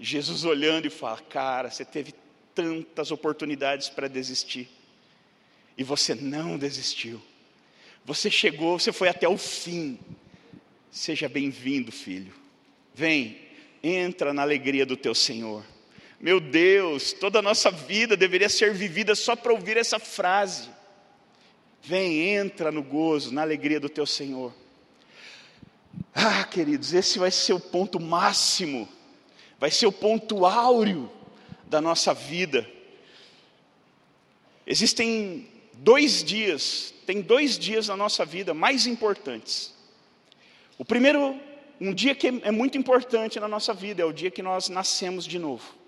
Jesus 0.00 0.44
olhando 0.44 0.86
e 0.88 0.90
fala: 0.90 1.20
Cara, 1.20 1.70
você 1.70 1.84
teve 1.84 2.12
tantas 2.52 3.12
oportunidades 3.12 3.88
para 3.88 4.08
desistir, 4.08 4.68
e 5.78 5.84
você 5.84 6.12
não 6.12 6.58
desistiu. 6.58 7.22
Você 8.04 8.28
chegou, 8.32 8.80
você 8.80 8.90
foi 8.92 9.08
até 9.08 9.28
o 9.28 9.38
fim. 9.38 9.96
Seja 10.90 11.28
bem-vindo, 11.28 11.92
filho. 11.92 12.34
Vem, 12.92 13.38
entra 13.80 14.34
na 14.34 14.42
alegria 14.42 14.84
do 14.84 14.96
teu 14.96 15.14
Senhor. 15.14 15.64
Meu 16.18 16.40
Deus, 16.40 17.12
toda 17.12 17.40
a 17.40 17.42
nossa 17.42 17.70
vida 17.70 18.16
deveria 18.16 18.48
ser 18.48 18.72
vivida 18.72 19.14
só 19.14 19.36
para 19.36 19.52
ouvir 19.52 19.76
essa 19.76 19.98
frase. 19.98 20.70
Vem, 21.82 22.34
entra 22.34 22.72
no 22.72 22.82
gozo, 22.82 23.32
na 23.32 23.42
alegria 23.42 23.78
do 23.78 23.88
teu 23.88 24.06
Senhor. 24.06 24.52
Ah, 26.14 26.44
queridos, 26.44 26.94
esse 26.94 27.18
vai 27.18 27.30
ser 27.30 27.52
o 27.52 27.60
ponto 27.60 28.00
máximo, 28.00 28.88
vai 29.58 29.70
ser 29.70 29.86
o 29.86 29.92
ponto 29.92 30.46
áureo 30.46 31.10
da 31.66 31.80
nossa 31.80 32.14
vida. 32.14 32.66
Existem 34.66 35.46
dois 35.74 36.24
dias, 36.24 36.94
tem 37.06 37.20
dois 37.20 37.58
dias 37.58 37.88
na 37.88 37.96
nossa 37.96 38.24
vida 38.24 38.54
mais 38.54 38.86
importantes. 38.86 39.74
O 40.78 40.84
primeiro, 40.84 41.38
um 41.80 41.92
dia 41.92 42.14
que 42.14 42.26
é 42.26 42.50
muito 42.50 42.78
importante 42.78 43.38
na 43.38 43.46
nossa 43.46 43.74
vida, 43.74 44.02
é 44.02 44.04
o 44.04 44.12
dia 44.12 44.30
que 44.30 44.42
nós 44.42 44.68
nascemos 44.68 45.24
de 45.26 45.38
novo. 45.38 45.85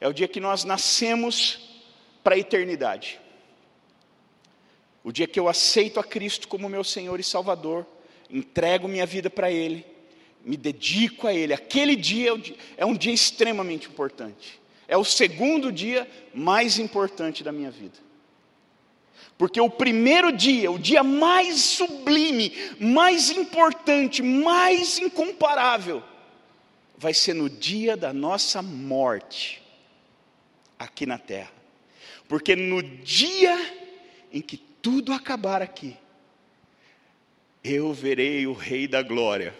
É 0.00 0.06
o 0.06 0.12
dia 0.12 0.28
que 0.28 0.40
nós 0.40 0.64
nascemos 0.64 1.68
para 2.22 2.34
a 2.34 2.38
eternidade. 2.38 3.20
O 5.02 5.12
dia 5.12 5.26
que 5.26 5.40
eu 5.40 5.48
aceito 5.48 5.98
a 5.98 6.04
Cristo 6.04 6.48
como 6.48 6.68
meu 6.68 6.84
Senhor 6.84 7.18
e 7.18 7.24
Salvador, 7.24 7.86
entrego 8.30 8.86
minha 8.86 9.06
vida 9.06 9.30
para 9.30 9.50
Ele, 9.50 9.84
me 10.44 10.56
dedico 10.56 11.26
a 11.26 11.34
Ele. 11.34 11.52
Aquele 11.52 11.96
dia 11.96 12.30
é 12.76 12.84
um 12.84 12.94
dia 12.94 13.12
extremamente 13.12 13.88
importante. 13.88 14.60
É 14.86 14.96
o 14.96 15.04
segundo 15.04 15.72
dia 15.72 16.08
mais 16.34 16.78
importante 16.78 17.42
da 17.42 17.52
minha 17.52 17.70
vida. 17.70 17.98
Porque 19.36 19.60
o 19.60 19.70
primeiro 19.70 20.32
dia, 20.32 20.70
o 20.70 20.78
dia 20.78 21.04
mais 21.04 21.60
sublime, 21.60 22.52
mais 22.80 23.30
importante, 23.30 24.20
mais 24.20 24.98
incomparável, 24.98 26.02
vai 26.96 27.14
ser 27.14 27.34
no 27.34 27.48
dia 27.48 27.96
da 27.96 28.12
nossa 28.12 28.60
morte, 28.60 29.62
aqui 30.78 31.06
na 31.06 31.18
terra. 31.18 31.52
Porque 32.28 32.54
no 32.54 32.82
dia 32.82 33.56
em 34.32 34.40
que 34.40 34.56
tudo 34.56 35.12
acabar 35.12 35.62
aqui, 35.62 35.96
eu 37.64 37.92
verei 37.92 38.46
o 38.46 38.52
Rei 38.52 38.86
da 38.86 39.02
Glória 39.02 39.54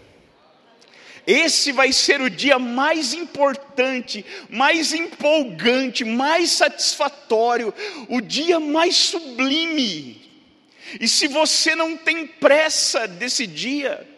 esse 1.29 1.73
vai 1.73 1.93
ser 1.93 2.23
o 2.23 2.31
dia 2.31 2.59
mais 2.59 3.13
importante, 3.13 4.25
mais 4.49 4.95
empolgante, 4.95 6.03
mais 6.03 6.53
satisfatório, 6.53 7.75
o 8.09 8.19
dia 8.19 8.59
mais 8.59 8.97
sublime. 8.97 10.27
E 10.99 11.07
se 11.07 11.29
você 11.29 11.75
não 11.75 11.99
tem 11.99 12.27
pressa 12.27 13.07
desse 13.07 13.47
dia, 13.47 14.09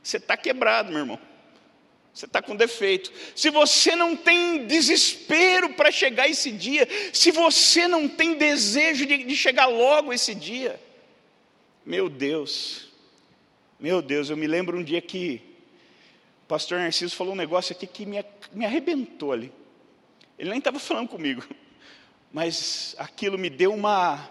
você 0.00 0.18
está 0.18 0.36
quebrado, 0.36 0.90
meu 0.92 1.00
irmão. 1.00 1.18
Você 2.16 2.24
está 2.24 2.40
com 2.40 2.56
defeito. 2.56 3.12
Se 3.34 3.50
você 3.50 3.94
não 3.94 4.16
tem 4.16 4.66
desespero 4.66 5.74
para 5.74 5.90
chegar 5.90 6.26
esse 6.26 6.50
dia, 6.50 6.88
se 7.12 7.30
você 7.30 7.86
não 7.86 8.08
tem 8.08 8.38
desejo 8.38 9.04
de, 9.04 9.22
de 9.22 9.36
chegar 9.36 9.66
logo 9.66 10.14
esse 10.14 10.34
dia, 10.34 10.80
meu 11.84 12.08
Deus, 12.08 12.88
meu 13.78 14.00
Deus, 14.00 14.30
eu 14.30 14.36
me 14.36 14.46
lembro 14.46 14.78
um 14.78 14.82
dia 14.82 15.02
que 15.02 15.42
o 16.44 16.46
pastor 16.46 16.78
Narciso 16.78 17.14
falou 17.14 17.34
um 17.34 17.36
negócio 17.36 17.76
aqui 17.76 17.86
que 17.86 18.06
me, 18.06 18.24
me 18.50 18.64
arrebentou 18.64 19.32
ali. 19.32 19.52
Ele 20.38 20.48
nem 20.48 20.58
estava 20.58 20.78
falando 20.78 21.08
comigo, 21.08 21.44
mas 22.32 22.96
aquilo 22.96 23.36
me 23.36 23.50
deu 23.50 23.74
uma 23.74 24.26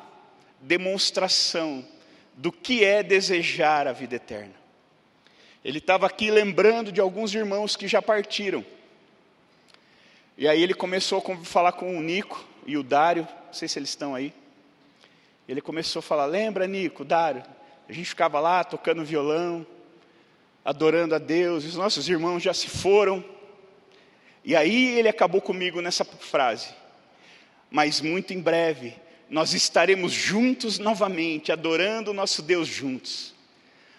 demonstração 0.59 1.87
do 2.33 2.51
que 2.51 2.83
é 2.83 3.03
desejar 3.03 3.87
a 3.87 3.91
vida 3.91 4.15
eterna. 4.15 4.64
Ele 5.65 5.79
estava 5.79 6.05
aqui 6.05 6.29
lembrando 6.29 6.91
de 6.91 7.01
alguns 7.01 7.33
irmãos 7.33 7.75
que 7.75 7.87
já 7.87 7.99
partiram. 7.99 8.63
E 10.37 10.47
aí 10.47 10.61
ele 10.61 10.75
começou 10.75 11.17
a 11.17 11.37
falar 11.37 11.71
com 11.71 11.97
o 11.97 12.03
Nico 12.03 12.45
e 12.67 12.77
o 12.77 12.83
Dário, 12.83 13.27
não 13.47 13.53
sei 13.53 13.67
se 13.67 13.79
eles 13.79 13.89
estão 13.89 14.13
aí. 14.13 14.31
Ele 15.49 15.59
começou 15.61 16.01
a 16.01 16.03
falar: 16.03 16.27
Lembra, 16.27 16.67
Nico, 16.67 17.03
Dário? 17.03 17.43
A 17.89 17.91
gente 17.91 18.07
ficava 18.07 18.39
lá 18.39 18.63
tocando 18.63 19.03
violão, 19.03 19.65
adorando 20.63 21.15
a 21.15 21.17
Deus, 21.17 21.65
os 21.65 21.75
nossos 21.75 22.07
irmãos 22.07 22.43
já 22.43 22.53
se 22.53 22.67
foram. 22.67 23.25
E 24.43 24.55
aí 24.55 24.99
ele 24.99 25.09
acabou 25.09 25.41
comigo 25.41 25.81
nessa 25.81 26.05
frase. 26.05 26.75
Mas 27.71 28.01
muito 28.01 28.35
em 28.35 28.39
breve 28.39 28.93
nós 29.27 29.55
estaremos 29.55 30.11
juntos 30.11 30.77
novamente, 30.77 31.51
adorando 31.51 32.11
o 32.11 32.13
nosso 32.13 32.43
Deus 32.43 32.67
juntos. 32.67 33.34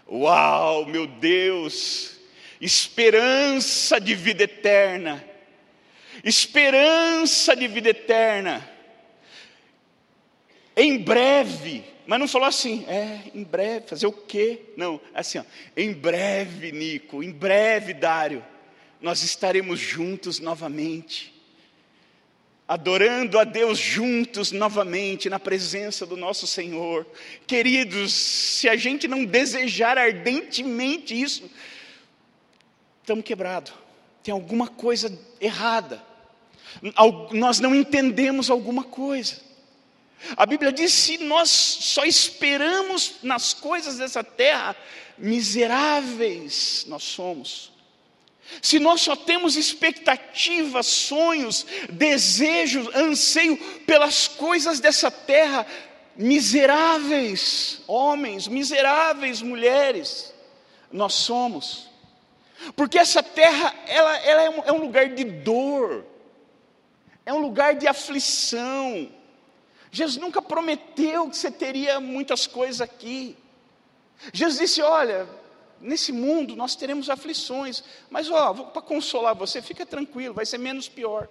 Uau, 0.08 0.86
meu 0.86 1.06
Deus! 1.06 2.16
Esperança 2.60 4.00
de 4.00 4.14
vida 4.14 4.44
eterna. 4.44 5.24
Esperança 6.24 7.54
de 7.54 7.68
vida 7.68 7.90
eterna. 7.90 8.68
Em 10.76 10.98
breve 10.98 11.96
mas 12.06 12.20
não 12.20 12.28
falou 12.28 12.46
assim, 12.46 12.84
é, 12.86 13.30
em 13.34 13.42
breve, 13.42 13.88
fazer 13.88 14.06
o 14.06 14.12
quê? 14.12 14.60
Não, 14.76 15.00
assim, 15.12 15.38
ó, 15.38 15.44
em 15.76 15.92
breve, 15.92 16.70
Nico, 16.70 17.22
em 17.22 17.32
breve, 17.32 17.92
Dário, 17.92 18.44
nós 19.00 19.22
estaremos 19.22 19.80
juntos 19.80 20.38
novamente, 20.38 21.34
adorando 22.68 23.38
a 23.38 23.44
Deus 23.44 23.78
juntos 23.78 24.50
novamente, 24.50 25.28
na 25.28 25.38
presença 25.38 26.04
do 26.04 26.16
nosso 26.16 26.46
Senhor. 26.46 27.06
Queridos, 27.46 28.12
se 28.12 28.68
a 28.68 28.76
gente 28.76 29.06
não 29.06 29.24
desejar 29.24 29.96
ardentemente 29.96 31.20
isso, 31.20 31.48
estamos 33.00 33.24
quebrados, 33.24 33.72
tem 34.22 34.32
alguma 34.32 34.66
coisa 34.66 35.16
errada, 35.40 36.02
nós 37.30 37.60
não 37.60 37.74
entendemos 37.74 38.50
alguma 38.50 38.82
coisa. 38.82 39.40
A 40.36 40.44
Bíblia 40.44 40.72
diz: 40.72 40.92
se 40.92 41.18
nós 41.18 41.48
só 41.50 42.04
esperamos 42.04 43.16
nas 43.22 43.54
coisas 43.54 43.98
dessa 43.98 44.24
terra, 44.24 44.74
miseráveis 45.16 46.84
nós 46.88 47.02
somos. 47.04 47.75
Se 48.62 48.78
nós 48.78 49.00
só 49.00 49.16
temos 49.16 49.56
expectativas, 49.56 50.86
sonhos, 50.86 51.66
desejos, 51.90 52.94
anseio 52.94 53.56
pelas 53.84 54.28
coisas 54.28 54.80
dessa 54.80 55.10
terra, 55.10 55.66
miseráveis 56.16 57.82
homens, 57.86 58.48
miseráveis 58.48 59.42
mulheres, 59.42 60.32
nós 60.90 61.14
somos. 61.14 61.88
Porque 62.74 62.98
essa 62.98 63.22
terra, 63.22 63.74
ela, 63.86 64.16
ela 64.18 64.42
é, 64.42 64.50
um, 64.50 64.62
é 64.64 64.72
um 64.72 64.80
lugar 64.80 65.08
de 65.10 65.24
dor, 65.24 66.04
é 67.24 67.32
um 67.32 67.38
lugar 67.38 67.74
de 67.74 67.86
aflição, 67.86 69.10
Jesus 69.96 70.18
nunca 70.18 70.42
prometeu 70.42 71.30
que 71.30 71.36
você 71.36 71.50
teria 71.50 71.98
muitas 72.00 72.46
coisas 72.46 72.82
aqui. 72.82 73.34
Jesus 74.30 74.58
disse: 74.60 74.82
Olha, 74.82 75.26
nesse 75.80 76.12
mundo 76.12 76.56
nós 76.56 76.76
teremos 76.76 77.10
aflições, 77.10 77.82
mas 78.10 78.30
ó, 78.30 78.52
para 78.52 78.82
consolar 78.82 79.34
você, 79.34 79.60
fica 79.62 79.84
tranquilo, 79.84 80.34
vai 80.34 80.46
ser 80.46 80.58
menos 80.58 80.88
pior. 80.88 81.28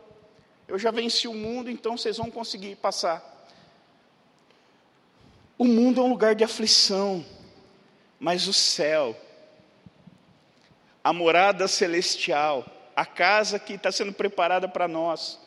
Eu 0.67 0.79
já 0.79 0.91
venci 0.91 1.27
o 1.27 1.33
mundo, 1.33 1.69
então 1.69 1.97
vocês 1.97 2.17
vão 2.17 2.31
conseguir 2.31 2.75
passar. 2.75 3.33
O 5.57 5.65
mundo 5.65 6.01
é 6.01 6.03
um 6.03 6.09
lugar 6.09 6.35
de 6.35 6.43
aflição, 6.43 7.25
mas 8.19 8.47
o 8.47 8.53
céu, 8.53 9.15
a 11.03 11.13
morada 11.13 11.67
celestial, 11.67 12.65
a 12.95 13.05
casa 13.05 13.59
que 13.59 13.73
está 13.73 13.91
sendo 13.91 14.11
preparada 14.11 14.67
para 14.67 14.87
nós, 14.87 15.39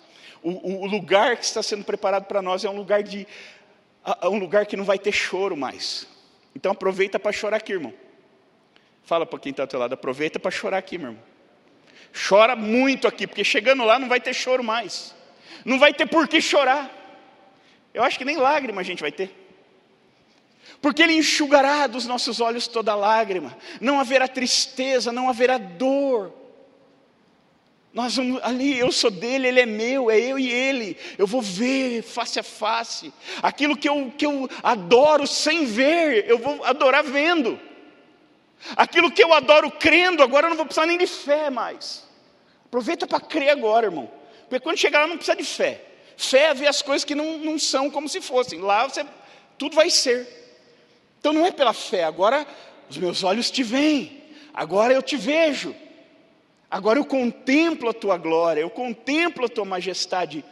o, 0.42 0.82
o, 0.82 0.86
lugar 0.86 1.36
que 1.36 1.44
está 1.44 1.62
sendo 1.62 1.84
preparado 1.84 2.26
para 2.26 2.40
nós 2.40 2.64
é 2.64 2.70
um 2.70 2.76
lugar 2.76 3.02
de 3.02 3.26
é 4.22 4.28
um 4.28 4.38
lugar 4.38 4.66
que 4.66 4.76
não 4.76 4.84
vai 4.84 4.98
ter 4.98 5.12
choro 5.12 5.56
mais. 5.56 6.06
Então 6.54 6.72
aproveita 6.72 7.18
para 7.18 7.32
chorar 7.32 7.56
aqui, 7.56 7.72
irmão. 7.72 7.92
Fala 9.08 9.24
para 9.24 9.38
quem 9.38 9.52
está 9.52 9.62
ao 9.62 9.66
teu 9.66 9.80
lado, 9.80 9.94
aproveita 9.94 10.38
para 10.38 10.50
chorar 10.50 10.76
aqui, 10.76 10.98
meu 10.98 11.08
irmão. 11.08 11.22
Chora 12.28 12.54
muito 12.54 13.08
aqui, 13.08 13.26
porque 13.26 13.42
chegando 13.42 13.82
lá 13.82 13.98
não 13.98 14.06
vai 14.06 14.20
ter 14.20 14.34
choro 14.34 14.62
mais. 14.62 15.14
Não 15.64 15.78
vai 15.78 15.94
ter 15.94 16.04
por 16.04 16.28
que 16.28 16.42
chorar. 16.42 16.90
Eu 17.94 18.02
acho 18.02 18.18
que 18.18 18.24
nem 18.26 18.36
lágrima 18.36 18.82
a 18.82 18.84
gente 18.84 19.00
vai 19.00 19.10
ter. 19.10 19.34
Porque 20.82 21.02
Ele 21.02 21.14
enxugará 21.14 21.86
dos 21.86 22.06
nossos 22.06 22.38
olhos 22.38 22.68
toda 22.68 22.94
lágrima. 22.94 23.56
Não 23.80 23.98
haverá 23.98 24.28
tristeza, 24.28 25.10
não 25.10 25.30
haverá 25.30 25.56
dor. 25.56 26.30
Nós 27.94 28.14
vamos 28.14 28.42
ali, 28.42 28.78
eu 28.78 28.92
sou 28.92 29.10
dele, 29.10 29.48
ele 29.48 29.60
é 29.60 29.66
meu, 29.66 30.10
é 30.10 30.20
eu 30.20 30.38
e 30.38 30.52
ele. 30.52 30.98
Eu 31.16 31.26
vou 31.26 31.40
ver 31.40 32.02
face 32.02 32.38
a 32.38 32.42
face. 32.42 33.10
Aquilo 33.42 33.74
que 33.74 33.88
eu, 33.88 34.12
que 34.18 34.26
eu 34.26 34.50
adoro 34.62 35.26
sem 35.26 35.64
ver, 35.64 36.28
eu 36.28 36.36
vou 36.36 36.62
adorar 36.62 37.02
vendo. 37.02 37.67
Aquilo 38.76 39.10
que 39.10 39.22
eu 39.22 39.32
adoro 39.32 39.70
crendo, 39.70 40.22
agora 40.22 40.46
eu 40.46 40.50
não 40.50 40.56
vou 40.56 40.66
precisar 40.66 40.86
nem 40.86 40.98
de 40.98 41.06
fé 41.06 41.50
mais. 41.50 42.04
Aproveita 42.64 43.06
para 43.06 43.20
crer 43.20 43.50
agora, 43.50 43.86
irmão. 43.86 44.10
Porque 44.48 44.60
quando 44.60 44.76
chegar 44.76 45.00
lá 45.00 45.06
não 45.06 45.16
precisa 45.16 45.36
de 45.36 45.44
fé. 45.44 45.84
Fé 46.16 46.44
é 46.44 46.54
ver 46.54 46.66
as 46.66 46.82
coisas 46.82 47.04
que 47.04 47.14
não, 47.14 47.38
não 47.38 47.58
são 47.58 47.90
como 47.90 48.08
se 48.08 48.20
fossem. 48.20 48.60
Lá 48.60 48.86
você, 48.86 49.06
tudo 49.56 49.76
vai 49.76 49.90
ser. 49.90 50.26
Então 51.20 51.32
não 51.32 51.46
é 51.46 51.50
pela 51.50 51.72
fé, 51.72 52.04
agora 52.04 52.46
os 52.88 52.96
meus 52.96 53.22
olhos 53.24 53.50
te 53.50 53.62
veem, 53.62 54.22
agora 54.54 54.92
eu 54.92 55.02
te 55.02 55.16
vejo. 55.16 55.74
Agora 56.70 56.98
eu 56.98 57.04
contemplo 57.04 57.88
a 57.88 57.94
tua 57.94 58.18
glória, 58.18 58.60
eu 58.60 58.68
contemplo 58.68 59.46
a 59.46 59.48
tua 59.48 59.64
majestade. 59.64 60.44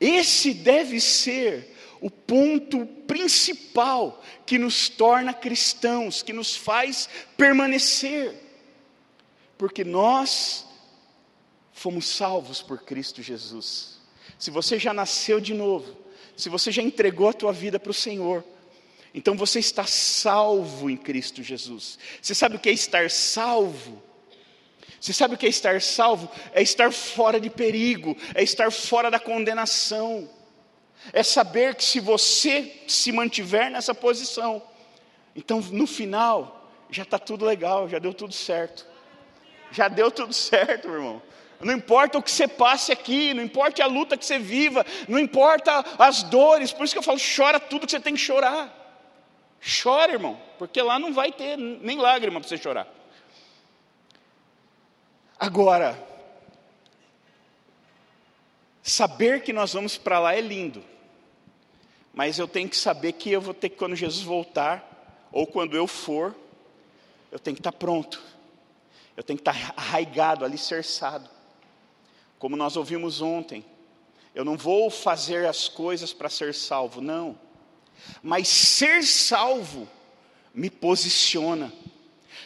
Esse 0.00 0.54
deve 0.54 1.00
ser 1.00 1.76
o 2.02 2.10
ponto 2.10 2.84
principal 3.06 4.20
que 4.44 4.58
nos 4.58 4.88
torna 4.88 5.32
cristãos, 5.32 6.20
que 6.20 6.32
nos 6.32 6.56
faz 6.56 7.08
permanecer. 7.36 8.34
Porque 9.56 9.84
nós 9.84 10.66
fomos 11.72 12.06
salvos 12.06 12.60
por 12.60 12.82
Cristo 12.82 13.22
Jesus. 13.22 14.00
Se 14.36 14.50
você 14.50 14.80
já 14.80 14.92
nasceu 14.92 15.40
de 15.40 15.54
novo, 15.54 15.96
se 16.36 16.48
você 16.48 16.72
já 16.72 16.82
entregou 16.82 17.28
a 17.28 17.32
tua 17.32 17.52
vida 17.52 17.78
para 17.78 17.92
o 17.92 17.94
Senhor, 17.94 18.44
então 19.14 19.36
você 19.36 19.60
está 19.60 19.84
salvo 19.84 20.90
em 20.90 20.96
Cristo 20.96 21.40
Jesus. 21.40 22.00
Você 22.20 22.34
sabe 22.34 22.56
o 22.56 22.58
que 22.58 22.68
é 22.68 22.72
estar 22.72 23.08
salvo? 23.10 24.02
Você 25.00 25.12
sabe 25.12 25.36
o 25.36 25.38
que 25.38 25.46
é 25.46 25.48
estar 25.48 25.80
salvo? 25.80 26.28
É 26.52 26.62
estar 26.62 26.92
fora 26.92 27.40
de 27.40 27.50
perigo, 27.50 28.16
é 28.34 28.42
estar 28.42 28.72
fora 28.72 29.08
da 29.08 29.20
condenação. 29.20 30.28
É 31.12 31.22
saber 31.22 31.74
que 31.74 31.84
se 31.84 32.00
você 32.00 32.82
se 32.86 33.10
mantiver 33.10 33.70
nessa 33.70 33.94
posição, 33.94 34.62
então 35.34 35.60
no 35.60 35.86
final 35.86 36.70
já 36.90 37.02
está 37.02 37.18
tudo 37.18 37.44
legal, 37.44 37.88
já 37.88 37.98
deu 37.98 38.12
tudo 38.12 38.34
certo. 38.34 38.86
Já 39.70 39.88
deu 39.88 40.10
tudo 40.10 40.34
certo, 40.34 40.88
meu 40.88 40.98
irmão. 40.98 41.22
Não 41.60 41.72
importa 41.72 42.18
o 42.18 42.22
que 42.22 42.30
você 42.30 42.46
passe 42.46 42.92
aqui, 42.92 43.32
não 43.32 43.42
importa 43.42 43.82
a 43.82 43.86
luta 43.86 44.16
que 44.16 44.26
você 44.26 44.38
viva, 44.38 44.84
não 45.08 45.18
importa 45.18 45.84
as 45.98 46.22
dores, 46.24 46.72
por 46.72 46.84
isso 46.84 46.92
que 46.92 46.98
eu 46.98 47.02
falo, 47.02 47.18
chora 47.18 47.60
tudo 47.60 47.86
que 47.86 47.92
você 47.92 48.00
tem 48.00 48.14
que 48.14 48.20
chorar. 48.20 48.80
Chora, 49.82 50.12
irmão, 50.12 50.40
porque 50.58 50.82
lá 50.82 50.98
não 50.98 51.12
vai 51.12 51.30
ter 51.30 51.56
nem 51.56 51.96
lágrima 51.98 52.40
para 52.40 52.48
você 52.48 52.58
chorar. 52.58 52.88
Agora, 55.38 55.96
saber 58.82 59.42
que 59.42 59.52
nós 59.52 59.72
vamos 59.72 59.96
para 59.96 60.18
lá 60.18 60.34
é 60.34 60.40
lindo, 60.40 60.84
mas 62.12 62.38
eu 62.38 62.46
tenho 62.46 62.68
que 62.68 62.76
saber 62.76 63.12
que 63.12 63.30
eu 63.30 63.40
vou 63.40 63.54
ter 63.54 63.70
que, 63.70 63.76
quando 63.76 63.96
Jesus 63.96 64.22
voltar, 64.22 65.28
ou 65.32 65.46
quando 65.46 65.76
eu 65.76 65.86
for, 65.86 66.34
eu 67.30 67.38
tenho 67.38 67.56
que 67.56 67.60
estar 67.60 67.72
pronto, 67.72 68.22
eu 69.16 69.22
tenho 69.22 69.38
que 69.38 69.48
estar 69.48 69.74
arraigado, 69.76 70.44
alicerçado, 70.44 71.28
como 72.38 72.56
nós 72.56 72.76
ouvimos 72.76 73.22
ontem. 73.22 73.64
Eu 74.34 74.44
não 74.44 74.56
vou 74.56 74.90
fazer 74.90 75.46
as 75.46 75.68
coisas 75.68 76.12
para 76.12 76.28
ser 76.28 76.54
salvo, 76.54 77.00
não, 77.00 77.38
mas 78.22 78.48
ser 78.48 79.02
salvo 79.02 79.88
me 80.54 80.68
posiciona. 80.68 81.72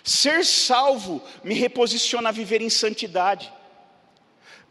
Ser 0.04 0.44
salvo 0.44 1.22
me 1.42 1.54
reposiciona 1.54 2.28
a 2.28 2.32
viver 2.32 2.62
em 2.62 2.70
santidade. 2.70 3.52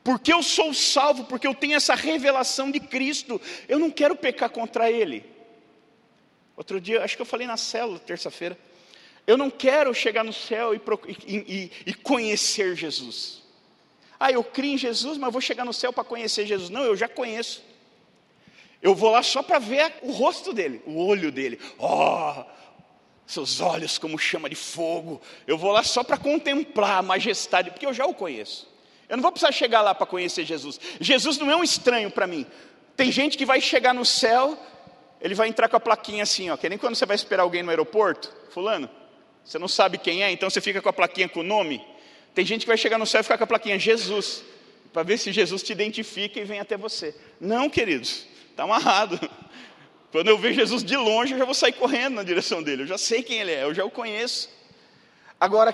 Porque 0.06 0.32
eu 0.32 0.44
sou 0.44 0.72
salvo, 0.72 1.24
porque 1.24 1.48
eu 1.48 1.56
tenho 1.56 1.74
essa 1.74 1.96
revelação 1.96 2.70
de 2.70 2.80
Cristo, 2.80 3.42
eu 3.68 3.80
não 3.80 3.90
quero 3.90 4.16
pecar 4.16 4.52
contra 4.52 4.92
Ele. 4.92 5.26
Outro 6.56 6.80
dia, 6.80 7.04
acho 7.04 7.16
que 7.16 7.24
eu 7.24 7.26
falei 7.26 7.48
na 7.48 7.58
célula, 7.58 7.98
terça-feira, 7.98 8.56
eu 9.26 9.36
não 9.36 9.50
quero 9.50 9.92
chegar 9.96 10.24
no 10.24 10.32
céu 10.32 10.76
e, 10.76 10.82
e, 11.26 11.72
e, 11.88 11.94
conhecer 11.96 12.76
Jesus. 12.76 13.42
Ah, 14.20 14.32
eu 14.32 14.44
criei 14.44 14.76
em 14.76 14.78
Jesus, 14.78 15.18
mas 15.18 15.34
vou 15.34 15.42
chegar 15.42 15.66
no 15.66 15.74
céu 15.74 15.92
para 15.92 16.04
conhecer 16.04 16.46
Jesus. 16.46 16.70
Não, 16.70 16.84
eu 16.84 16.96
já 16.96 17.08
conheço. 17.08 17.64
Eu 18.84 18.94
vou 18.94 19.10
lá 19.10 19.24
só 19.24 19.42
para 19.42 19.58
ver 19.58 19.92
o 20.04 20.12
rosto 20.12 20.54
dele, 20.54 20.84
o 20.86 21.04
olho 21.04 21.32
dele. 21.32 21.60
Oh, 21.80 22.44
seus 23.26 23.60
olhos 23.60 23.98
como 23.98 24.20
chama 24.20 24.48
de 24.48 24.56
fogo. 24.56 25.20
Eu 25.48 25.58
vou 25.58 25.72
lá 25.72 25.82
só 25.82 26.04
para 26.04 26.16
contemplar 26.16 27.00
a 27.00 27.02
majestade, 27.02 27.72
porque 27.72 27.88
eu 27.88 27.94
já 27.94 28.06
o 28.06 28.14
conheço. 28.14 28.75
Eu 29.08 29.18
não 29.18 29.22
vou 29.22 29.32
precisar 29.32 29.52
chegar 29.52 29.82
lá 29.82 29.94
para 29.94 30.06
conhecer 30.06 30.46
Jesus. 30.46 30.80
Jesus 31.00 31.38
não 31.38 31.50
é 31.52 31.56
um 31.56 31.64
estranho 31.64 32.10
para 32.10 32.26
mim. 32.26 32.46
Tem 32.96 33.12
gente 33.12 33.38
que 33.38 33.46
vai 33.46 33.62
chegar 33.62 33.94
no 33.94 34.06
céu, 34.06 34.58
ele 35.22 35.36
vai 35.36 35.48
entrar 35.48 35.68
com 35.68 35.76
a 35.76 35.80
plaquinha 35.80 36.24
assim, 36.24 36.50
ó, 36.50 36.58
que 36.58 36.68
nem 36.70 36.78
quando 36.78 36.96
você 36.96 37.06
vai 37.06 37.16
esperar 37.16 37.44
alguém 37.44 37.62
no 37.62 37.70
aeroporto, 37.70 38.34
fulano, 38.50 38.90
você 39.44 39.60
não 39.60 39.68
sabe 39.68 39.98
quem 39.98 40.24
é, 40.24 40.32
então 40.32 40.50
você 40.50 40.62
fica 40.62 40.82
com 40.82 40.90
a 40.90 40.94
plaquinha 40.94 41.30
com 41.30 41.42
o 41.42 41.44
nome. 41.44 41.86
Tem 42.34 42.46
gente 42.46 42.62
que 42.62 42.68
vai 42.68 42.78
chegar 42.78 42.98
no 42.98 43.06
céu 43.06 43.22
e 43.22 43.24
ficar 43.24 43.38
com 43.38 43.44
a 43.44 43.48
plaquinha 43.48 43.78
Jesus, 43.78 44.44
para 44.92 45.04
ver 45.04 45.18
se 45.18 45.32
Jesus 45.32 45.62
te 45.62 45.72
identifica 45.72 46.40
e 46.40 46.46
vem 46.46 46.60
até 46.60 46.78
você. 46.78 47.14
Não, 47.40 47.70
queridos, 47.70 48.26
está 48.50 48.64
amarrado. 48.64 49.20
Quando 50.12 50.30
eu 50.30 50.38
vejo 50.38 50.56
Jesus 50.56 50.84
de 50.84 50.96
longe, 50.96 51.34
eu 51.34 51.38
já 51.38 51.46
vou 51.46 51.54
sair 51.54 51.74
correndo 51.74 52.16
na 52.16 52.24
direção 52.24 52.64
dele. 52.64 52.84
Eu 52.84 52.88
já 52.88 52.98
sei 52.98 53.22
quem 53.22 53.40
ele 53.40 53.52
é, 53.52 53.64
eu 53.64 53.74
já 53.74 53.84
o 53.84 53.92
conheço. 53.92 54.50
Agora, 55.40 55.74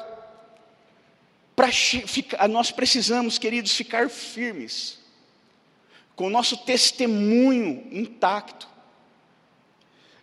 ficar, 2.08 2.48
nós 2.48 2.72
precisamos, 2.72 3.38
queridos, 3.38 3.74
ficar 3.74 4.10
firmes, 4.10 5.00
com 6.16 6.28
o 6.28 6.30
nosso 6.30 6.58
testemunho 6.58 7.88
intacto. 7.92 8.68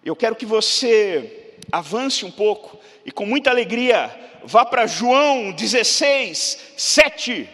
Eu 0.05 0.17
quero 0.17 0.37
que 0.37 0.47
você 0.47 1.57
avance 1.71 2.25
um 2.25 2.31
pouco 2.31 2.79
e 3.05 3.11
com 3.11 3.27
muita 3.27 3.51
alegria 3.51 4.15
vá 4.45 4.65
para 4.65 4.87
João 4.87 5.53
16, 5.53 6.73
7. 6.77 7.49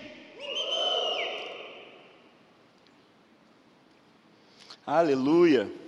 Aleluia. 4.86 5.83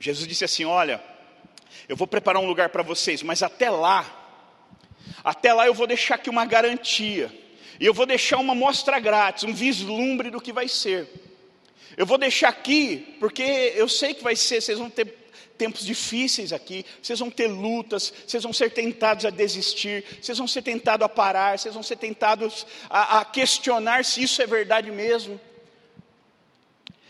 Jesus 0.00 0.26
disse 0.26 0.44
assim: 0.44 0.64
Olha, 0.64 1.02
eu 1.88 1.96
vou 1.96 2.06
preparar 2.06 2.42
um 2.42 2.46
lugar 2.46 2.68
para 2.68 2.82
vocês, 2.82 3.22
mas 3.22 3.42
até 3.42 3.70
lá, 3.70 4.04
até 5.24 5.52
lá 5.52 5.66
eu 5.66 5.74
vou 5.74 5.86
deixar 5.86 6.16
aqui 6.16 6.30
uma 6.30 6.44
garantia, 6.44 7.32
e 7.80 7.86
eu 7.86 7.94
vou 7.94 8.06
deixar 8.06 8.38
uma 8.38 8.54
mostra 8.54 8.98
grátis, 8.98 9.44
um 9.44 9.52
vislumbre 9.52 10.30
do 10.30 10.40
que 10.40 10.52
vai 10.52 10.68
ser. 10.68 11.08
Eu 11.96 12.06
vou 12.06 12.18
deixar 12.18 12.48
aqui, 12.48 13.16
porque 13.18 13.42
eu 13.74 13.88
sei 13.88 14.14
que 14.14 14.22
vai 14.22 14.36
ser, 14.36 14.60
vocês 14.60 14.78
vão 14.78 14.88
ter 14.88 15.16
tempos 15.58 15.84
difíceis 15.84 16.52
aqui, 16.52 16.86
vocês 17.02 17.18
vão 17.18 17.30
ter 17.30 17.48
lutas, 17.48 18.14
vocês 18.24 18.44
vão 18.44 18.52
ser 18.52 18.70
tentados 18.70 19.24
a 19.24 19.30
desistir, 19.30 20.04
vocês 20.22 20.38
vão 20.38 20.46
ser 20.46 20.62
tentados 20.62 21.04
a 21.04 21.08
parar, 21.08 21.58
vocês 21.58 21.74
vão 21.74 21.82
ser 21.82 21.96
tentados 21.96 22.64
a, 22.88 23.18
a 23.18 23.24
questionar 23.24 24.04
se 24.04 24.22
isso 24.22 24.40
é 24.40 24.46
verdade 24.46 24.92
mesmo. 24.92 25.40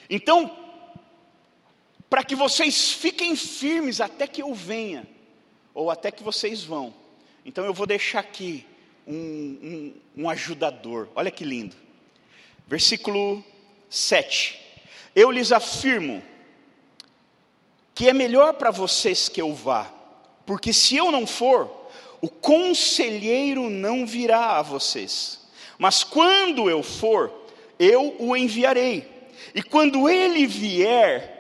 Então, 0.09 0.68
para 2.09 2.25
que 2.25 2.35
vocês 2.35 2.90
fiquem 2.92 3.37
firmes 3.37 4.01
até 4.01 4.27
que 4.27 4.42
eu 4.42 4.55
venha, 4.55 5.07
ou 5.75 5.90
até 5.90 6.11
que 6.11 6.23
vocês 6.23 6.64
vão. 6.64 6.94
Então 7.44 7.64
eu 7.64 7.75
vou 7.75 7.87
deixar 7.87 8.21
aqui 8.21 8.66
um, 9.07 9.14
um, 10.16 10.23
um 10.25 10.31
ajudador. 10.31 11.09
Olha 11.14 11.31
que 11.31 11.44
lindo. 11.44 11.77
Versículo 12.66 13.44
7. 13.88 14.59
Eu 15.14 15.31
lhes 15.31 15.53
afirmo 15.53 16.23
que 17.94 18.09
é 18.09 18.12
melhor 18.12 18.55
para 18.55 18.71
vocês 18.71 19.29
que 19.29 19.40
eu 19.40 19.53
vá, 19.55 19.92
porque 20.47 20.73
se 20.73 20.97
eu 20.97 21.11
não 21.11 21.27
for, 21.27 21.88
o 22.21 22.29
conselheiro 22.29 23.68
não 23.68 24.07
virá 24.07 24.59
a 24.59 24.62
vocês. 24.62 25.40
Mas 25.79 26.05
quando 26.05 26.68
eu 26.68 26.83
for, 26.83 27.33
eu 27.79 28.16
o 28.18 28.37
enviarei. 28.37 29.09
E 29.55 29.62
quando 29.62 30.09
ele 30.09 30.47
vier, 30.47 31.38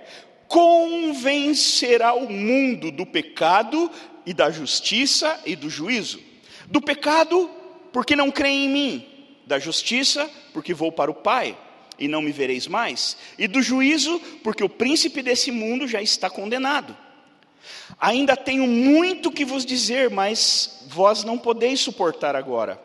convencerá 0.48 2.14
o 2.14 2.28
mundo 2.28 2.90
do 2.90 3.06
pecado 3.06 3.90
e 4.24 4.32
da 4.32 4.50
justiça 4.50 5.40
e 5.44 5.54
do 5.54 5.70
juízo. 5.70 6.20
Do 6.66 6.80
pecado, 6.80 7.50
porque 7.92 8.16
não 8.16 8.30
creem 8.30 8.64
em 8.64 8.68
mim. 8.68 9.06
Da 9.46 9.58
justiça, 9.58 10.28
porque 10.52 10.74
vou 10.74 10.90
para 10.90 11.10
o 11.10 11.14
Pai 11.14 11.56
e 11.98 12.08
não 12.08 12.22
me 12.22 12.32
vereis 12.32 12.66
mais. 12.66 13.16
E 13.38 13.46
do 13.46 13.62
juízo, 13.62 14.20
porque 14.42 14.64
o 14.64 14.68
príncipe 14.68 15.22
desse 15.22 15.50
mundo 15.50 15.86
já 15.86 16.00
está 16.00 16.30
condenado. 16.30 16.96
Ainda 18.00 18.36
tenho 18.36 18.66
muito 18.66 19.30
que 19.30 19.44
vos 19.44 19.64
dizer, 19.66 20.10
mas 20.10 20.84
vós 20.88 21.24
não 21.24 21.36
podeis 21.36 21.80
suportar 21.80 22.36
agora. 22.36 22.80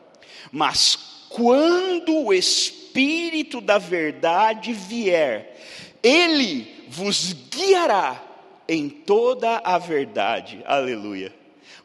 Mas 0.52 0.97
quando 1.30 2.26
o 2.26 2.34
Espírito 2.34 3.62
da 3.62 3.78
Verdade 3.78 4.73
vier, 4.73 5.58
ele 6.02 6.73
vos 6.94 7.34
guiará 7.50 8.22
em 8.68 8.88
toda 8.88 9.58
a 9.58 9.78
verdade. 9.78 10.62
Aleluia. 10.66 11.34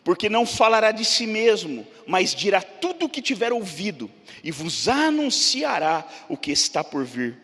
Porque 0.04 0.28
não 0.28 0.46
falará 0.46 0.92
de 0.92 1.04
si 1.04 1.26
mesmo, 1.26 1.86
mas 2.06 2.34
dirá 2.34 2.60
tudo 2.60 3.06
o 3.06 3.08
que 3.08 3.22
tiver 3.22 3.52
ouvido 3.52 4.10
e 4.44 4.50
vos 4.50 4.88
anunciará 4.88 6.06
o 6.28 6.36
que 6.36 6.52
está 6.52 6.84
por 6.84 7.04
vir. 7.04 7.38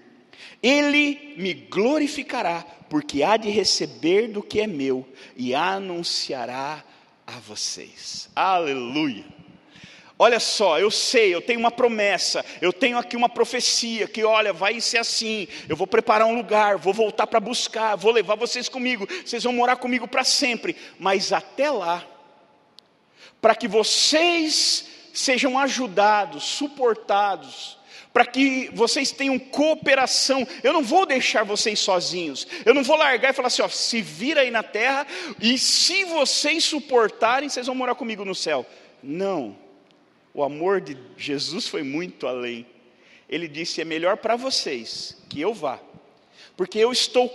Ele 0.62 1.34
me 1.36 1.52
glorificará, 1.52 2.64
porque 2.88 3.22
há 3.22 3.36
de 3.36 3.50
receber 3.50 4.28
do 4.28 4.42
que 4.42 4.60
é 4.60 4.66
meu 4.66 5.06
e 5.36 5.54
anunciará 5.54 6.82
a 7.26 7.32
vocês. 7.32 8.30
Aleluia. 8.34 9.24
Olha 10.24 10.40
só, 10.40 10.78
eu 10.78 10.90
sei, 10.90 11.34
eu 11.34 11.42
tenho 11.42 11.60
uma 11.60 11.70
promessa, 11.70 12.42
eu 12.58 12.72
tenho 12.72 12.96
aqui 12.96 13.14
uma 13.14 13.28
profecia 13.28 14.08
que, 14.08 14.24
olha, 14.24 14.54
vai 14.54 14.80
ser 14.80 14.96
assim. 14.96 15.46
Eu 15.68 15.76
vou 15.76 15.86
preparar 15.86 16.26
um 16.26 16.34
lugar, 16.34 16.78
vou 16.78 16.94
voltar 16.94 17.26
para 17.26 17.38
buscar, 17.38 17.94
vou 17.94 18.10
levar 18.10 18.34
vocês 18.34 18.66
comigo, 18.66 19.06
vocês 19.22 19.44
vão 19.44 19.52
morar 19.52 19.76
comigo 19.76 20.08
para 20.08 20.24
sempre. 20.24 20.76
Mas 20.98 21.30
até 21.30 21.70
lá, 21.70 22.02
para 23.38 23.54
que 23.54 23.68
vocês 23.68 24.86
sejam 25.12 25.58
ajudados, 25.58 26.44
suportados, 26.44 27.76
para 28.10 28.24
que 28.24 28.70
vocês 28.72 29.10
tenham 29.10 29.38
cooperação. 29.38 30.48
Eu 30.62 30.72
não 30.72 30.82
vou 30.82 31.04
deixar 31.04 31.44
vocês 31.44 31.78
sozinhos. 31.80 32.46
Eu 32.64 32.72
não 32.72 32.82
vou 32.82 32.96
largar 32.96 33.28
e 33.28 33.34
falar 33.34 33.48
assim, 33.48 33.60
ó, 33.60 33.68
se 33.68 34.00
vira 34.00 34.40
aí 34.40 34.50
na 34.50 34.62
terra 34.62 35.06
e 35.38 35.58
se 35.58 36.02
vocês 36.04 36.64
suportarem, 36.64 37.50
vocês 37.50 37.66
vão 37.66 37.76
morar 37.76 37.94
comigo 37.94 38.24
no 38.24 38.34
céu. 38.34 38.64
Não. 39.02 39.63
O 40.34 40.42
amor 40.42 40.80
de 40.80 40.98
Jesus 41.16 41.68
foi 41.68 41.84
muito 41.84 42.26
além. 42.26 42.66
Ele 43.28 43.46
disse: 43.46 43.80
é 43.80 43.84
melhor 43.84 44.16
para 44.16 44.34
vocês 44.34 45.16
que 45.30 45.40
eu 45.40 45.54
vá, 45.54 45.80
porque 46.56 46.78
eu 46.78 46.90
estou 46.90 47.32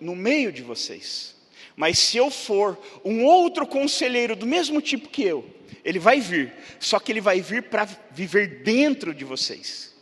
no 0.00 0.14
meio 0.14 0.52
de 0.52 0.62
vocês. 0.62 1.34
Mas 1.74 1.98
se 1.98 2.16
eu 2.16 2.30
for 2.30 2.78
um 3.04 3.24
outro 3.24 3.66
conselheiro 3.66 4.34
do 4.34 4.46
mesmo 4.46 4.80
tipo 4.80 5.08
que 5.08 5.22
eu, 5.22 5.44
ele 5.84 5.98
vai 5.98 6.20
vir, 6.20 6.54
só 6.80 6.98
que 6.98 7.12
ele 7.12 7.20
vai 7.20 7.40
vir 7.40 7.64
para 7.64 7.84
viver 8.12 8.62
dentro 8.62 9.12
de 9.12 9.24
vocês. 9.24 9.94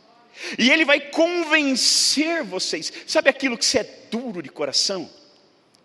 E 0.57 0.69
ele 0.69 0.85
vai 0.85 0.99
convencer 0.99 2.43
vocês. 2.43 2.91
Sabe 3.07 3.29
aquilo 3.29 3.57
que 3.57 3.65
você 3.65 3.79
é 3.79 4.07
duro 4.11 4.41
de 4.41 4.49
coração? 4.49 5.09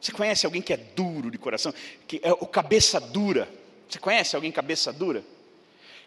Você 0.01 0.13
conhece 0.13 0.47
alguém 0.47 0.63
que 0.63 0.73
é 0.73 0.77
duro 0.77 1.31
de 1.31 1.39
coração? 1.39 1.75
Que 2.07 2.21
é 2.23 2.33
o 2.33 2.47
cabeça 2.47 3.01
dura. 3.01 3.49
Você 3.89 3.99
conhece 3.99 4.35
alguém 4.37 4.51
cabeça 4.53 4.93
dura? 4.93 5.25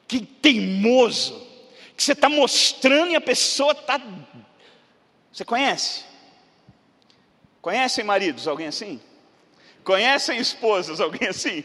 Que 0.08 0.26
teimoso, 0.26 1.48
que 1.96 2.04
você 2.04 2.14
está 2.14 2.30
mostrando 2.30 3.12
e 3.12 3.16
a 3.16 3.22
pessoa 3.22 3.72
está. 3.72 4.02
Você 5.32 5.46
conhece? 5.46 6.04
Conhecem 7.62 8.04
maridos, 8.04 8.48
alguém 8.48 8.68
assim? 8.68 9.02
Conhecem 9.84 10.38
esposas, 10.38 11.00
alguém 11.00 11.28
assim? 11.28 11.64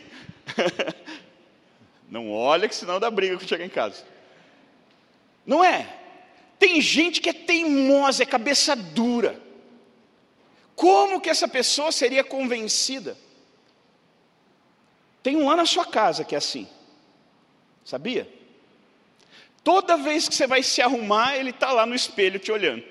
Não 2.10 2.32
olha 2.32 2.68
que 2.68 2.74
senão 2.74 2.98
dá 2.98 3.10
briga 3.10 3.36
quando 3.36 3.48
chega 3.48 3.64
em 3.64 3.68
casa. 3.68 4.04
Não 5.44 5.62
é? 5.62 5.88
Tem 6.58 6.80
gente 6.80 7.20
que 7.20 7.30
é 7.30 7.32
teimosa, 7.32 8.22
é 8.22 8.26
cabeça 8.26 8.74
dura. 8.74 9.40
Como 10.74 11.20
que 11.20 11.28
essa 11.28 11.48
pessoa 11.48 11.92
seria 11.92 12.24
convencida? 12.24 13.16
Tem 15.22 15.36
um 15.36 15.46
lá 15.46 15.56
na 15.56 15.66
sua 15.66 15.84
casa 15.84 16.24
que 16.24 16.34
é 16.34 16.38
assim. 16.38 16.68
Sabia? 17.88 18.28
Toda 19.64 19.96
vez 19.96 20.28
que 20.28 20.34
você 20.34 20.46
vai 20.46 20.62
se 20.62 20.82
arrumar, 20.82 21.36
ele 21.36 21.48
está 21.48 21.72
lá 21.72 21.86
no 21.86 21.94
espelho 21.94 22.38
te 22.38 22.52
olhando. 22.52 22.84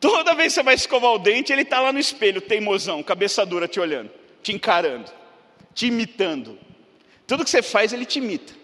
Toda 0.00 0.34
vez 0.34 0.54
que 0.54 0.54
você 0.54 0.62
vai 0.62 0.74
escovar 0.74 1.12
o 1.12 1.18
dente, 1.18 1.52
ele 1.52 1.60
está 1.60 1.78
lá 1.78 1.92
no 1.92 1.98
espelho, 1.98 2.40
teimosão, 2.40 3.02
cabeça 3.02 3.44
dura 3.44 3.68
te 3.68 3.78
olhando, 3.78 4.10
te 4.42 4.50
encarando, 4.50 5.12
te 5.74 5.88
imitando. 5.88 6.58
Tudo 7.26 7.44
que 7.44 7.50
você 7.50 7.60
faz, 7.60 7.92
ele 7.92 8.06
te 8.06 8.18
imita. 8.18 8.54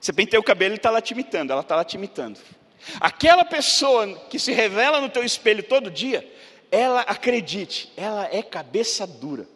Você 0.00 0.12
penteia 0.12 0.38
o 0.38 0.44
cabelo, 0.44 0.74
ele 0.74 0.76
está 0.76 0.90
lá 0.90 1.00
te 1.00 1.14
imitando, 1.14 1.50
ela 1.50 1.62
está 1.62 1.74
lá 1.74 1.84
te 1.84 1.96
imitando. 1.96 2.38
Aquela 3.00 3.44
pessoa 3.44 4.16
que 4.30 4.38
se 4.38 4.52
revela 4.52 5.00
no 5.00 5.08
teu 5.08 5.24
espelho 5.24 5.64
todo 5.64 5.90
dia, 5.90 6.32
ela, 6.70 7.00
acredite, 7.00 7.92
ela 7.96 8.28
é 8.30 8.40
cabeça 8.40 9.04
dura 9.04 9.48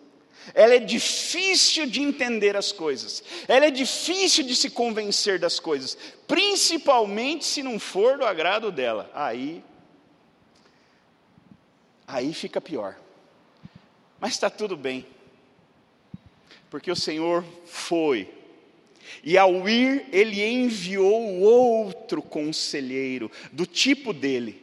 ela 0.55 0.75
é 0.75 0.79
difícil 0.79 1.87
de 1.87 2.01
entender 2.01 2.57
as 2.57 2.73
coisas, 2.73 3.23
ela 3.47 3.67
é 3.67 3.71
difícil 3.71 4.45
de 4.45 4.55
se 4.57 4.71
convencer 4.71 5.39
das 5.39 5.61
coisas, 5.61 5.97
principalmente 6.27 7.45
se 7.45 7.63
não 7.63 7.79
for 7.79 8.19
do 8.19 8.25
agrado 8.25 8.73
dela. 8.73 9.11
Aí, 9.15 9.63
aí 12.07 12.33
fica 12.35 12.61
pior. 12.61 12.97
Mas 14.19 14.33
está 14.33 14.51
tudo 14.51 14.77
bem, 14.77 15.07
porque 16.69 16.91
o 16.91 16.97
Senhor 16.97 17.45
foi, 17.65 18.29
e 19.25 19.39
ao 19.39 19.69
ir, 19.69 20.07
ele 20.13 20.45
enviou 20.45 21.41
outro 21.41 22.23
conselheiro, 22.23 23.31
do 23.53 23.67
tipo 23.67 24.13
dele 24.13 24.60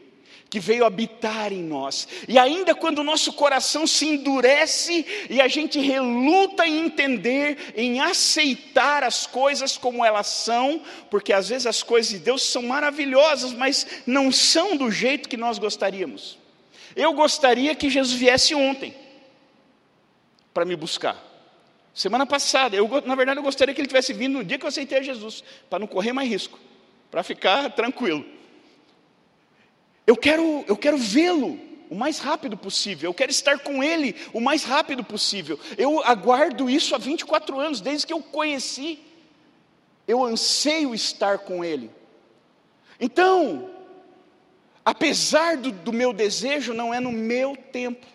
que 0.49 0.59
veio 0.59 0.85
habitar 0.85 1.51
em 1.51 1.61
nós. 1.61 2.07
E 2.27 2.37
ainda 2.37 2.73
quando 2.73 2.99
o 2.99 3.03
nosso 3.03 3.33
coração 3.33 3.85
se 3.85 4.07
endurece 4.07 5.05
e 5.29 5.41
a 5.41 5.47
gente 5.47 5.79
reluta 5.79 6.65
em 6.65 6.85
entender, 6.85 7.73
em 7.75 7.99
aceitar 7.99 9.03
as 9.03 9.27
coisas 9.27 9.77
como 9.77 10.03
elas 10.03 10.27
são, 10.27 10.81
porque 11.09 11.33
às 11.33 11.49
vezes 11.49 11.65
as 11.65 11.83
coisas 11.83 12.11
de 12.11 12.19
Deus 12.19 12.43
são 12.43 12.63
maravilhosas, 12.63 13.51
mas 13.53 13.85
não 14.05 14.31
são 14.31 14.75
do 14.77 14.89
jeito 14.89 15.29
que 15.29 15.37
nós 15.37 15.59
gostaríamos. 15.59 16.37
Eu 16.95 17.13
gostaria 17.13 17.75
que 17.75 17.89
Jesus 17.89 18.17
viesse 18.17 18.55
ontem 18.55 18.93
para 20.53 20.65
me 20.65 20.75
buscar. 20.75 21.23
Semana 21.93 22.25
passada, 22.25 22.75
eu, 22.75 22.87
na 23.05 23.15
verdade, 23.15 23.39
eu 23.39 23.43
gostaria 23.43 23.73
que 23.73 23.81
ele 23.81 23.87
tivesse 23.87 24.13
vindo 24.13 24.33
no 24.37 24.43
dia 24.43 24.57
que 24.57 24.65
eu 24.65 24.69
aceitei 24.69 24.99
a 24.99 25.01
Jesus, 25.01 25.43
para 25.69 25.79
não 25.79 25.87
correr 25.87 26.13
mais 26.13 26.29
risco, 26.29 26.59
para 27.09 27.23
ficar 27.23 27.71
tranquilo. 27.71 28.36
Eu 30.07 30.15
quero, 30.15 30.63
eu 30.65 30.77
quero 30.77 30.97
vê-lo 30.97 31.59
o 31.89 31.95
mais 31.95 32.19
rápido 32.19 32.55
possível, 32.55 33.09
eu 33.09 33.13
quero 33.13 33.31
estar 33.31 33.59
com 33.59 33.83
ele 33.83 34.15
o 34.33 34.39
mais 34.39 34.63
rápido 34.63 35.03
possível. 35.03 35.59
Eu 35.77 36.01
aguardo 36.01 36.69
isso 36.69 36.95
há 36.95 36.97
24 36.97 37.59
anos, 37.59 37.81
desde 37.81 38.07
que 38.07 38.13
eu 38.13 38.21
conheci. 38.21 38.99
Eu 40.07 40.23
anseio 40.23 40.95
estar 40.95 41.39
com 41.39 41.63
ele. 41.63 41.91
Então, 42.99 43.69
apesar 44.85 45.57
do, 45.57 45.71
do 45.71 45.91
meu 45.91 46.13
desejo, 46.13 46.73
não 46.73 46.93
é 46.93 47.01
no 47.01 47.11
meu 47.11 47.57
tempo, 47.57 48.05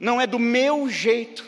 não 0.00 0.18
é 0.18 0.26
do 0.26 0.38
meu 0.38 0.88
jeito, 0.88 1.44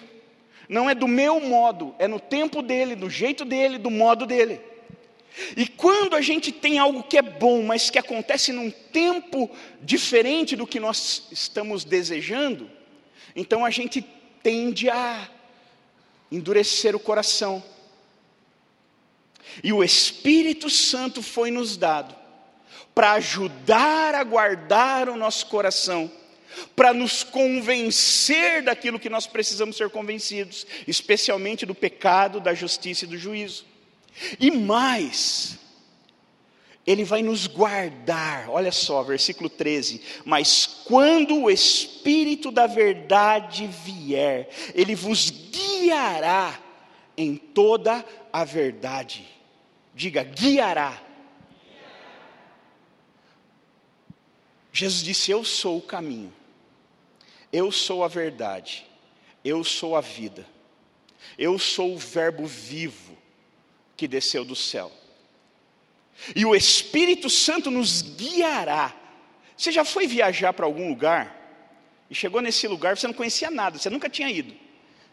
não 0.68 0.88
é 0.88 0.94
do 0.94 1.08
meu 1.08 1.40
modo, 1.40 1.94
é 1.98 2.06
no 2.06 2.20
tempo 2.20 2.60
dele, 2.60 2.94
do 2.94 3.08
jeito 3.08 3.46
dele, 3.46 3.78
do 3.78 3.90
modo 3.90 4.26
dele. 4.26 4.60
E 5.56 5.66
quando 5.66 6.14
a 6.14 6.20
gente 6.20 6.52
tem 6.52 6.78
algo 6.78 7.02
que 7.02 7.16
é 7.16 7.22
bom, 7.22 7.62
mas 7.62 7.90
que 7.90 7.98
acontece 7.98 8.52
num 8.52 8.70
tempo 8.70 9.50
diferente 9.82 10.56
do 10.56 10.66
que 10.66 10.80
nós 10.80 11.28
estamos 11.30 11.84
desejando, 11.84 12.70
então 13.34 13.64
a 13.64 13.70
gente 13.70 14.04
tende 14.42 14.88
a 14.88 15.28
endurecer 16.30 16.94
o 16.94 17.00
coração. 17.00 17.62
E 19.62 19.72
o 19.72 19.82
Espírito 19.82 20.70
Santo 20.70 21.22
foi 21.22 21.50
nos 21.50 21.76
dado 21.76 22.14
para 22.94 23.12
ajudar 23.12 24.14
a 24.14 24.24
guardar 24.24 25.08
o 25.08 25.16
nosso 25.16 25.46
coração, 25.46 26.10
para 26.74 26.92
nos 26.92 27.22
convencer 27.22 28.62
daquilo 28.62 28.98
que 28.98 29.08
nós 29.08 29.26
precisamos 29.26 29.76
ser 29.76 29.90
convencidos, 29.90 30.66
especialmente 30.86 31.64
do 31.64 31.74
pecado, 31.74 32.40
da 32.40 32.52
justiça 32.52 33.04
e 33.04 33.08
do 33.08 33.16
juízo. 33.16 33.69
E 34.38 34.50
mais, 34.50 35.58
Ele 36.86 37.04
vai 37.04 37.22
nos 37.22 37.46
guardar, 37.46 38.48
olha 38.50 38.72
só, 38.72 39.02
versículo 39.02 39.48
13. 39.48 40.02
Mas 40.24 40.66
quando 40.84 41.42
o 41.42 41.50
Espírito 41.50 42.50
da 42.50 42.66
Verdade 42.66 43.66
vier, 43.66 44.48
Ele 44.74 44.94
vos 44.94 45.30
guiará 45.30 46.58
em 47.16 47.36
toda 47.36 48.04
a 48.32 48.44
verdade. 48.44 49.26
Diga, 49.94 50.22
guiará. 50.22 51.00
Jesus 54.72 55.02
disse: 55.02 55.30
Eu 55.30 55.44
sou 55.44 55.78
o 55.78 55.82
caminho, 55.82 56.32
eu 57.52 57.72
sou 57.72 58.04
a 58.04 58.08
verdade, 58.08 58.86
eu 59.44 59.64
sou 59.64 59.96
a 59.96 60.00
vida, 60.00 60.46
eu 61.36 61.58
sou 61.58 61.94
o 61.94 61.98
Verbo 61.98 62.46
vivo 62.46 63.19
que 64.00 64.08
desceu 64.08 64.46
do 64.46 64.56
céu. 64.56 64.90
E 66.34 66.46
o 66.46 66.56
Espírito 66.56 67.28
Santo 67.28 67.70
nos 67.70 68.00
guiará. 68.00 68.94
Você 69.54 69.70
já 69.70 69.84
foi 69.84 70.06
viajar 70.06 70.54
para 70.54 70.64
algum 70.64 70.88
lugar 70.88 71.36
e 72.08 72.14
chegou 72.14 72.40
nesse 72.40 72.66
lugar, 72.66 72.96
você 72.96 73.06
não 73.06 73.12
conhecia 73.12 73.50
nada, 73.50 73.78
você 73.78 73.90
nunca 73.90 74.08
tinha 74.08 74.30
ido. 74.30 74.54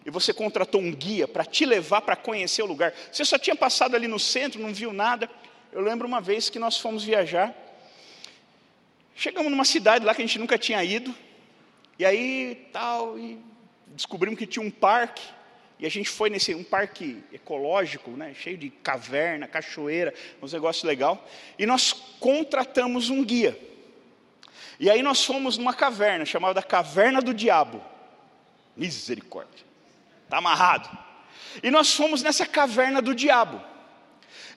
E 0.05 0.09
você 0.09 0.33
contratou 0.33 0.79
um 0.79 0.89
guia 0.89 1.27
para 1.27 1.43
te 1.43 1.65
levar 1.65 1.99
para 1.99 2.15
conhecer 2.15 2.61
o 2.61 2.65
lugar. 2.65 2.93
Você 3.11 3.25
só 3.25 3.37
tinha 3.37 3.57
passado 3.57 3.93
ali 3.93 4.07
no 4.07 4.17
centro, 4.17 4.61
não 4.61 4.73
viu 4.73 4.93
nada. 4.93 5.29
Eu 5.73 5.81
lembro 5.81 6.07
uma 6.07 6.21
vez 6.21 6.49
que 6.49 6.57
nós 6.57 6.77
fomos 6.77 7.03
viajar. 7.03 7.53
Chegamos 9.17 9.51
numa 9.51 9.65
cidade 9.65 10.05
lá 10.05 10.15
que 10.15 10.21
a 10.21 10.25
gente 10.25 10.39
nunca 10.39 10.57
tinha 10.57 10.81
ido. 10.81 11.13
E 11.99 12.05
aí 12.05 12.69
tal, 12.71 13.19
e 13.19 13.37
descobrimos 13.87 14.39
que 14.39 14.47
tinha 14.47 14.65
um 14.65 14.71
parque. 14.71 15.23
E 15.79 15.85
a 15.85 15.89
gente 15.89 16.09
foi 16.09 16.29
nesse 16.29 16.55
um 16.55 16.63
parque 16.63 17.23
ecológico, 17.31 18.11
né, 18.11 18.33
cheio 18.33 18.57
de 18.57 18.69
caverna, 18.69 19.47
cachoeira, 19.47 20.13
uns 20.41 20.53
negócios 20.53 20.83
legal. 20.83 21.27
E 21.57 21.65
nós 21.65 21.93
contratamos 22.19 23.09
um 23.09 23.23
guia. 23.23 23.57
E 24.79 24.89
aí 24.89 25.01
nós 25.01 25.23
fomos 25.23 25.57
numa 25.57 25.73
caverna 25.73 26.25
chamada 26.25 26.61
Caverna 26.63 27.21
do 27.21 27.33
Diabo. 27.33 27.83
Misericórdia. 28.75 29.65
Tá 30.29 30.37
amarrado. 30.37 30.89
E 31.63 31.71
nós 31.71 31.93
fomos 31.93 32.21
nessa 32.21 32.45
caverna 32.45 33.01
do 33.01 33.15
diabo. 33.15 33.61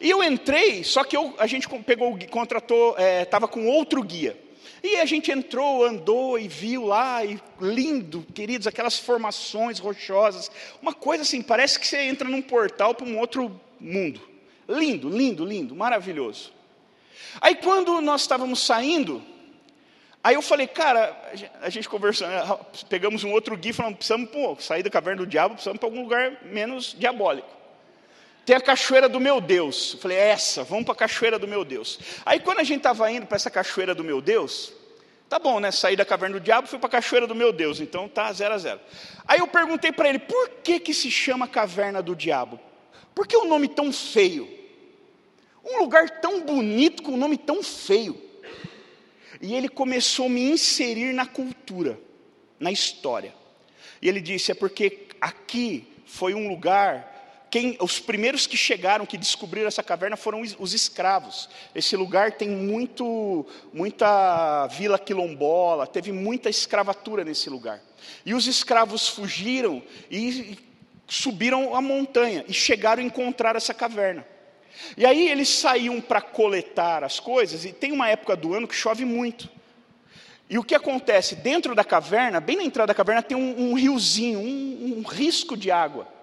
E 0.01 0.09
eu 0.09 0.23
entrei, 0.23 0.83
só 0.83 1.05
que 1.05 1.17
eu, 1.17 1.35
a 1.39 1.47
gente 1.47 1.69
pegou, 1.85 2.19
contratou, 2.31 2.97
estava 2.99 3.47
é, 3.47 3.49
com 3.49 3.67
outro 3.67 4.03
guia. 4.03 4.37
E 4.83 4.97
a 4.97 5.05
gente 5.05 5.31
entrou, 5.31 5.85
andou 5.85 6.39
e 6.39 6.49
viu 6.49 6.87
lá, 6.87 7.25
e 7.25 7.41
lindo, 7.61 8.27
queridos, 8.35 8.67
aquelas 8.67 8.99
formações 8.99 9.79
rochosas. 9.79 10.51
Uma 10.81 10.95
coisa 10.95 11.23
assim, 11.23 11.43
parece 11.43 11.79
que 11.79 11.87
você 11.87 12.03
entra 12.03 12.29
num 12.29 12.41
portal 12.41 12.95
para 12.95 13.07
um 13.07 13.19
outro 13.19 13.61
mundo. 13.79 14.21
Lindo, 14.69 15.09
lindo, 15.09 15.45
lindo, 15.45 15.75
maravilhoso. 15.75 16.53
Aí 17.41 17.55
quando 17.55 18.01
nós 18.01 18.23
estávamos 18.23 18.61
saindo, 18.61 19.23
aí 20.25 20.35
eu 20.35 20.43
falei, 20.43 20.67
cara, 20.67 21.17
a 21.61 21.69
gente 21.69 21.89
conversando, 21.89 22.31
né, 22.31 22.59
pegamos 22.89 23.23
um 23.23 23.33
outro 23.33 23.57
guia 23.57 23.71
e 23.71 23.75
falamos, 23.75 23.99
precisamos 23.99 24.31
pô, 24.31 24.57
sair 24.59 24.83
da 24.83 24.91
caverna 24.91 25.23
do 25.23 25.27
diabo, 25.27 25.55
precisamos 25.55 25.79
para 25.79 25.89
algum 25.89 26.03
lugar 26.03 26.39
menos 26.45 26.97
diabólico. 26.99 27.60
Tem 28.45 28.57
a 28.57 28.61
cachoeira 28.61 29.09
do 29.09 29.21
meu 29.21 29.41
Deus. 29.41 29.93
Eu 29.95 30.01
falei, 30.01 30.17
é 30.17 30.29
essa, 30.29 30.65
vamos 30.65 30.85
para 30.85 30.95
a 30.95 30.97
cachoeira 30.97 31.39
do 31.39 31.47
meu 31.47 31.65
Deus. 31.65 31.99
Aí 32.25 32.41
quando 32.41 32.61
a 32.61 32.65
gente 32.65 32.79
estava 32.79 33.11
indo 33.11 33.27
para 33.27 33.37
essa 33.37 33.51
cachoeira 33.51 33.95
do 33.95 34.03
meu 34.03 34.21
Deus, 34.21 34.73
tá 35.29 35.39
bom, 35.39 35.61
né? 35.61 35.71
Saí 35.71 35.97
da 35.97 36.05
caverna 36.05 36.39
do 36.39 36.43
diabo, 36.43 36.67
fui 36.67 36.79
para 36.79 36.89
a 36.89 36.91
cachoeira 36.91 37.27
do 37.27 37.35
meu 37.35 37.53
Deus, 37.53 37.81
então 37.81 38.09
tá 38.09 38.33
zero 38.33 38.55
a 38.55 38.59
zero. 38.59 38.81
Aí 39.27 39.39
eu 39.39 39.47
perguntei 39.47 39.93
para 39.93 40.09
ele, 40.09 40.19
por 40.19 40.49
que 40.63 40.81
que 40.81 40.93
se 40.93 41.11
chama 41.11 41.47
caverna 41.47 42.03
do 42.03 42.17
diabo? 42.17 42.59
Por 43.15 43.27
que 43.27 43.37
o 43.37 43.43
um 43.43 43.49
nome 43.49 43.69
tão 43.69 43.93
feio? 43.93 44.49
Um 45.65 45.79
lugar 45.79 46.09
tão 46.21 46.41
bonito 46.41 47.03
com 47.03 47.13
um 47.13 47.17
nome 47.17 47.37
tão 47.37 47.63
feio. 47.63 48.21
E 49.41 49.55
ele 49.55 49.69
começou 49.69 50.27
a 50.27 50.31
me 50.31 50.51
inserir 50.51 51.13
na 51.13 51.27
cultura, 51.27 51.99
na 52.59 52.71
história. 52.71 53.35
E 54.03 54.09
ele 54.09 54.21
disse: 54.21 54.53
é 54.53 54.55
porque 54.55 55.07
aqui 55.21 55.87
foi 56.05 56.35
um 56.35 56.49
lugar 56.49 57.20
quem, 57.51 57.77
os 57.81 57.99
primeiros 57.99 58.47
que 58.47 58.57
chegaram, 58.57 59.05
que 59.05 59.19
descobriram 59.19 59.67
essa 59.67 59.83
caverna 59.83 60.17
foram 60.17 60.41
os, 60.41 60.55
os 60.59 60.73
escravos. 60.73 61.49
Esse 61.75 61.97
lugar 61.97 62.33
tem 62.33 62.49
muito, 62.49 63.45
muita 63.73 64.69
vila 64.69 64.99
quilombola, 64.99 65.85
teve 65.85 66.13
muita 66.13 66.49
escravatura 66.49 67.25
nesse 67.25 67.51
lugar. 67.51 67.83
E 68.25 68.35
os 68.35 68.47
escravos 68.47 69.09
fugiram 69.09 69.83
e, 70.09 70.29
e 70.29 70.59
subiram 71.09 71.75
a 71.75 71.81
montanha 71.81 72.45
e 72.47 72.53
chegaram 72.53 73.03
a 73.03 73.07
encontrar 73.07 73.57
essa 73.57 73.75
caverna. 73.75 74.25
E 74.97 75.05
aí 75.05 75.29
eles 75.29 75.49
saíam 75.49 76.01
para 76.01 76.21
coletar 76.21 77.03
as 77.03 77.19
coisas, 77.19 77.65
e 77.65 77.73
tem 77.73 77.91
uma 77.91 78.09
época 78.09 78.37
do 78.37 78.55
ano 78.55 78.69
que 78.69 78.75
chove 78.75 79.05
muito. 79.05 79.49
E 80.49 80.57
o 80.57 80.63
que 80.63 80.75
acontece? 80.75 81.35
Dentro 81.35 81.75
da 81.75 81.85
caverna, 81.85 82.41
bem 82.41 82.57
na 82.57 82.63
entrada 82.63 82.89
da 82.89 82.95
caverna, 82.95 83.23
tem 83.23 83.37
um, 83.37 83.71
um 83.71 83.75
riozinho, 83.75 84.39
um, 84.39 84.99
um 84.99 85.03
risco 85.03 85.57
de 85.57 85.71
água. 85.71 86.20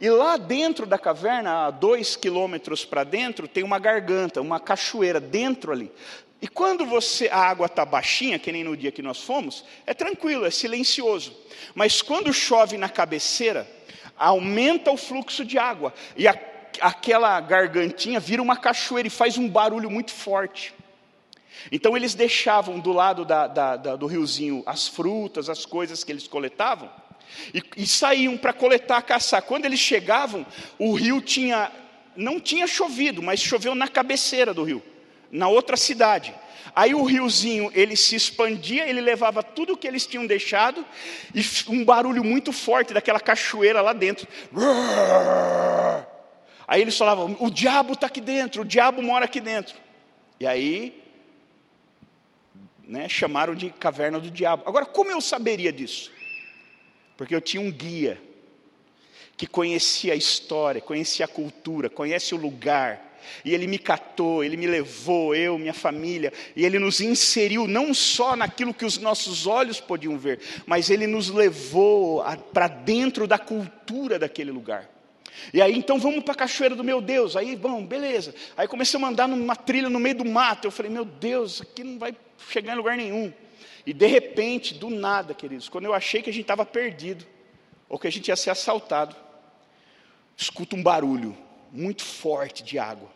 E 0.00 0.08
lá 0.08 0.36
dentro 0.36 0.86
da 0.86 0.98
caverna, 0.98 1.66
a 1.66 1.70
dois 1.70 2.16
quilômetros 2.16 2.84
para 2.84 3.04
dentro, 3.04 3.48
tem 3.48 3.62
uma 3.62 3.78
garganta, 3.78 4.40
uma 4.40 4.60
cachoeira 4.60 5.20
dentro 5.20 5.72
ali. 5.72 5.90
E 6.40 6.48
quando 6.48 6.84
você 6.84 7.28
a 7.28 7.38
água 7.38 7.66
está 7.66 7.84
baixinha, 7.84 8.38
que 8.38 8.52
nem 8.52 8.62
no 8.62 8.76
dia 8.76 8.92
que 8.92 9.00
nós 9.00 9.22
fomos, 9.22 9.64
é 9.86 9.94
tranquilo, 9.94 10.44
é 10.44 10.50
silencioso. 10.50 11.34
Mas 11.74 12.02
quando 12.02 12.32
chove 12.34 12.76
na 12.76 12.88
cabeceira, 12.88 13.66
aumenta 14.16 14.90
o 14.90 14.96
fluxo 14.96 15.44
de 15.44 15.58
água. 15.58 15.94
E 16.16 16.28
a, 16.28 16.38
aquela 16.80 17.40
gargantinha 17.40 18.20
vira 18.20 18.42
uma 18.42 18.56
cachoeira 18.56 19.08
e 19.08 19.10
faz 19.10 19.38
um 19.38 19.48
barulho 19.48 19.90
muito 19.90 20.12
forte. 20.12 20.74
Então 21.72 21.96
eles 21.96 22.14
deixavam 22.14 22.78
do 22.78 22.92
lado 22.92 23.24
da, 23.24 23.46
da, 23.46 23.76
da, 23.76 23.96
do 23.96 24.06
riozinho 24.06 24.62
as 24.66 24.86
frutas, 24.86 25.48
as 25.48 25.64
coisas 25.64 26.04
que 26.04 26.12
eles 26.12 26.28
coletavam, 26.28 26.90
e, 27.52 27.62
e 27.76 27.86
saíam 27.86 28.36
para 28.36 28.52
coletar, 28.52 29.02
caçar. 29.02 29.42
Quando 29.42 29.64
eles 29.64 29.80
chegavam, 29.80 30.46
o 30.78 30.94
rio 30.94 31.20
tinha, 31.20 31.70
não 32.16 32.40
tinha 32.40 32.66
chovido, 32.66 33.22
mas 33.22 33.40
choveu 33.40 33.74
na 33.74 33.88
cabeceira 33.88 34.54
do 34.54 34.62
rio, 34.62 34.82
na 35.30 35.48
outra 35.48 35.76
cidade. 35.76 36.34
Aí 36.76 36.94
o 36.94 37.04
riozinho, 37.04 37.70
ele 37.74 37.94
se 37.94 38.16
expandia, 38.16 38.88
ele 38.88 39.00
levava 39.00 39.42
tudo 39.42 39.76
que 39.76 39.86
eles 39.86 40.06
tinham 40.06 40.26
deixado, 40.26 40.84
e 41.32 41.40
um 41.68 41.84
barulho 41.84 42.24
muito 42.24 42.52
forte 42.52 42.92
daquela 42.92 43.20
cachoeira 43.20 43.80
lá 43.80 43.92
dentro. 43.92 44.26
Aí 46.66 46.80
eles 46.80 46.96
falavam: 46.96 47.36
o 47.38 47.50
diabo 47.50 47.92
está 47.92 48.08
aqui 48.08 48.20
dentro, 48.20 48.62
o 48.62 48.64
diabo 48.64 49.00
mora 49.02 49.26
aqui 49.26 49.40
dentro. 49.40 49.76
E 50.40 50.46
aí, 50.46 51.00
né, 52.82 53.08
chamaram 53.08 53.54
de 53.54 53.70
caverna 53.70 54.18
do 54.18 54.30
diabo. 54.30 54.64
Agora, 54.66 54.84
como 54.84 55.10
eu 55.10 55.20
saberia 55.20 55.72
disso? 55.72 56.10
Porque 57.16 57.34
eu 57.34 57.40
tinha 57.40 57.60
um 57.60 57.70
guia 57.70 58.20
que 59.36 59.46
conhecia 59.46 60.12
a 60.12 60.16
história, 60.16 60.80
conhecia 60.80 61.24
a 61.24 61.28
cultura, 61.28 61.90
conhece 61.90 62.34
o 62.34 62.38
lugar. 62.38 63.12
E 63.42 63.54
ele 63.54 63.66
me 63.66 63.78
catou, 63.78 64.44
ele 64.44 64.56
me 64.56 64.66
levou, 64.66 65.34
eu, 65.34 65.58
minha 65.58 65.72
família, 65.72 66.30
e 66.54 66.64
ele 66.64 66.78
nos 66.78 67.00
inseriu 67.00 67.66
não 67.66 67.94
só 67.94 68.36
naquilo 68.36 68.74
que 68.74 68.84
os 68.84 68.98
nossos 68.98 69.46
olhos 69.46 69.80
podiam 69.80 70.18
ver, 70.18 70.40
mas 70.66 70.90
ele 70.90 71.06
nos 71.06 71.30
levou 71.30 72.22
para 72.52 72.68
dentro 72.68 73.26
da 73.26 73.38
cultura 73.38 74.18
daquele 74.18 74.50
lugar. 74.50 74.90
E 75.52 75.60
aí, 75.60 75.76
então 75.76 75.98
vamos 75.98 76.22
para 76.22 76.32
a 76.32 76.36
cachoeira 76.36 76.74
do 76.74 76.84
meu 76.84 77.00
Deus. 77.00 77.36
Aí, 77.36 77.56
bom, 77.56 77.84
beleza. 77.84 78.34
Aí 78.56 78.68
comecei 78.68 79.02
a 79.02 79.06
andar 79.06 79.26
numa 79.26 79.56
trilha 79.56 79.88
no 79.88 79.98
meio 79.98 80.16
do 80.16 80.24
mato. 80.24 80.66
Eu 80.66 80.70
falei, 80.70 80.90
meu 80.90 81.04
Deus, 81.04 81.60
aqui 81.60 81.82
não 81.82 81.98
vai 81.98 82.14
chegar 82.50 82.74
em 82.74 82.76
lugar 82.76 82.96
nenhum. 82.96 83.32
E 83.86 83.92
de 83.92 84.06
repente, 84.06 84.74
do 84.74 84.90
nada, 84.90 85.34
queridos, 85.34 85.68
quando 85.68 85.84
eu 85.84 85.94
achei 85.94 86.22
que 86.22 86.30
a 86.30 86.32
gente 86.32 86.42
estava 86.42 86.64
perdido, 86.64 87.24
ou 87.88 87.98
que 87.98 88.06
a 88.06 88.12
gente 88.12 88.28
ia 88.28 88.36
ser 88.36 88.50
assaltado, 88.50 89.14
escuta 90.36 90.74
um 90.74 90.82
barulho 90.82 91.36
muito 91.70 92.02
forte 92.02 92.62
de 92.62 92.78
água. 92.78 93.12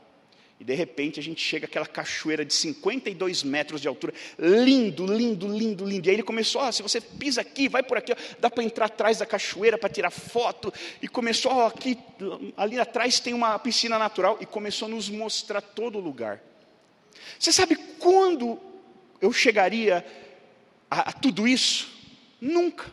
E 0.61 0.65
de 0.65 0.75
repente 0.75 1.21
a 1.21 1.23
gente 1.23 1.41
chega 1.41 1.67
àquela 1.67 1.87
cachoeira 1.87 2.45
de 2.45 2.53
52 2.53 3.45
metros 3.45 3.81
de 3.81 3.87
altura, 3.87 4.13
lindo, 4.37 5.07
lindo, 5.07 5.47
lindo, 5.47 5.85
lindo. 5.85 6.09
E 6.09 6.11
aí 6.11 6.17
ele 6.17 6.23
começou: 6.25 6.63
oh, 6.63 6.73
se 6.73 6.83
você 6.83 7.01
pisa 7.01 7.41
aqui, 7.41 7.69
vai 7.69 7.83
por 7.83 7.97
aqui, 7.97 8.13
ó, 8.13 8.17
dá 8.41 8.51
para 8.51 8.65
entrar 8.65 8.87
atrás 8.87 9.19
da 9.19 9.27
cachoeira 9.27 9.79
para 9.79 9.89
tirar 9.89 10.11
foto. 10.11 10.73
E 11.01 11.07
começou: 11.07 11.53
oh, 11.55 11.67
aqui, 11.67 11.97
ali 12.57 12.79
atrás 12.79 13.21
tem 13.21 13.35
uma 13.35 13.57
piscina 13.61 13.99
natural. 14.01 14.37
E 14.41 14.47
começou 14.47 14.89
a 14.89 14.91
nos 14.91 15.09
mostrar 15.09 15.61
todo 15.61 15.99
o 15.99 16.01
lugar. 16.01 16.43
Você 17.39 17.53
sabe 17.53 17.77
quando 17.77 18.59
eu 19.21 19.33
chegaria 19.33 20.05
a, 20.91 21.11
a 21.11 21.13
tudo 21.13 21.47
isso? 21.47 21.89
Nunca. 22.41 22.93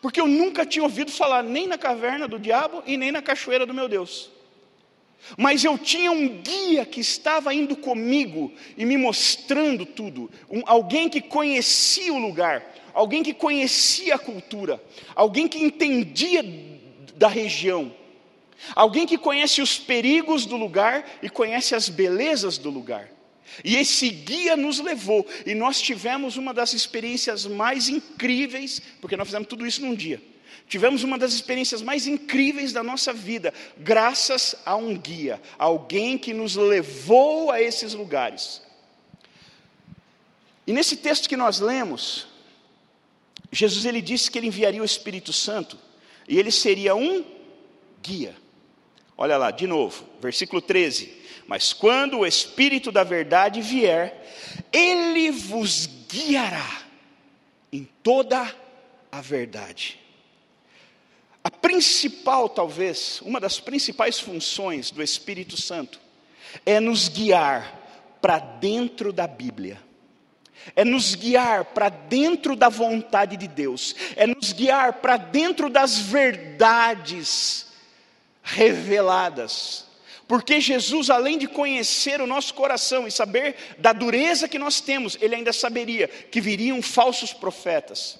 Porque 0.00 0.20
eu 0.20 0.26
nunca 0.26 0.66
tinha 0.66 0.82
ouvido 0.82 1.10
falar 1.10 1.42
nem 1.42 1.66
na 1.66 1.78
caverna 1.78 2.28
do 2.28 2.38
diabo 2.38 2.82
e 2.86 2.96
nem 2.96 3.10
na 3.10 3.22
cachoeira 3.22 3.64
do 3.64 3.72
meu 3.72 3.88
Deus. 3.88 4.30
Mas 5.38 5.64
eu 5.64 5.78
tinha 5.78 6.12
um 6.12 6.42
guia 6.42 6.84
que 6.84 7.00
estava 7.00 7.54
indo 7.54 7.74
comigo 7.76 8.52
e 8.76 8.84
me 8.84 8.96
mostrando 8.96 9.86
tudo. 9.86 10.30
Um, 10.50 10.62
alguém 10.66 11.08
que 11.08 11.22
conhecia 11.22 12.12
o 12.12 12.18
lugar, 12.18 12.62
alguém 12.92 13.22
que 13.22 13.32
conhecia 13.32 14.16
a 14.16 14.18
cultura, 14.18 14.82
alguém 15.14 15.48
que 15.48 15.58
entendia 15.58 16.44
da 17.16 17.28
região. 17.28 17.90
Alguém 18.74 19.06
que 19.06 19.18
conhece 19.18 19.60
os 19.60 19.78
perigos 19.78 20.46
do 20.46 20.56
lugar 20.56 21.04
e 21.22 21.28
conhece 21.28 21.74
as 21.74 21.88
belezas 21.88 22.56
do 22.56 22.70
lugar. 22.70 23.10
E 23.64 23.76
esse 23.76 24.08
guia 24.08 24.56
nos 24.56 24.80
levou, 24.80 25.26
e 25.46 25.54
nós 25.54 25.80
tivemos 25.80 26.36
uma 26.36 26.52
das 26.52 26.72
experiências 26.72 27.46
mais 27.46 27.88
incríveis, 27.88 28.80
porque 29.00 29.16
nós 29.16 29.28
fizemos 29.28 29.48
tudo 29.48 29.66
isso 29.66 29.80
num 29.80 29.94
dia. 29.94 30.20
Tivemos 30.66 31.02
uma 31.02 31.18
das 31.18 31.34
experiências 31.34 31.82
mais 31.82 32.06
incríveis 32.06 32.72
da 32.72 32.82
nossa 32.82 33.12
vida, 33.12 33.52
graças 33.76 34.56
a 34.64 34.74
um 34.76 34.96
guia, 34.96 35.40
alguém 35.58 36.16
que 36.16 36.32
nos 36.32 36.56
levou 36.56 37.50
a 37.50 37.60
esses 37.60 37.92
lugares. 37.92 38.62
E 40.66 40.72
nesse 40.72 40.96
texto 40.96 41.28
que 41.28 41.36
nós 41.36 41.60
lemos, 41.60 42.26
Jesus 43.52 43.84
ele 43.84 44.00
disse 44.00 44.30
que 44.30 44.38
ele 44.38 44.46
enviaria 44.46 44.80
o 44.80 44.84
Espírito 44.84 45.32
Santo 45.32 45.78
e 46.26 46.38
ele 46.38 46.50
seria 46.50 46.94
um 46.94 47.24
guia. 48.02 48.34
Olha 49.16 49.36
lá, 49.36 49.50
de 49.50 49.66
novo, 49.66 50.04
versículo 50.20 50.60
13. 50.60 51.23
Mas 51.46 51.72
quando 51.72 52.18
o 52.18 52.26
Espírito 52.26 52.90
da 52.90 53.04
Verdade 53.04 53.60
vier, 53.60 54.26
ele 54.72 55.30
vos 55.30 55.86
guiará 56.08 56.82
em 57.72 57.88
toda 58.02 58.54
a 59.10 59.20
verdade. 59.20 60.00
A 61.42 61.50
principal, 61.50 62.48
talvez, 62.48 63.20
uma 63.20 63.38
das 63.38 63.60
principais 63.60 64.18
funções 64.18 64.90
do 64.90 65.02
Espírito 65.02 65.60
Santo 65.60 66.00
é 66.64 66.80
nos 66.80 67.08
guiar 67.08 67.80
para 68.20 68.38
dentro 68.38 69.12
da 69.12 69.26
Bíblia 69.26 69.78
é 70.74 70.84
nos 70.84 71.14
guiar 71.14 71.66
para 71.66 71.88
dentro 71.88 72.56
da 72.56 72.68
vontade 72.68 73.36
de 73.36 73.48
Deus, 73.48 73.94
é 74.16 74.26
nos 74.26 74.52
guiar 74.52 74.94
para 74.94 75.16
dentro 75.16 75.68
das 75.68 75.98
verdades 75.98 77.66
reveladas. 78.42 79.86
Porque 80.26 80.60
Jesus, 80.60 81.10
além 81.10 81.36
de 81.36 81.46
conhecer 81.46 82.20
o 82.20 82.26
nosso 82.26 82.54
coração 82.54 83.06
e 83.06 83.10
saber 83.10 83.56
da 83.78 83.92
dureza 83.92 84.48
que 84.48 84.58
nós 84.58 84.80
temos, 84.80 85.18
ele 85.20 85.34
ainda 85.34 85.52
saberia 85.52 86.08
que 86.08 86.40
viriam 86.40 86.80
falsos 86.80 87.32
profetas, 87.32 88.18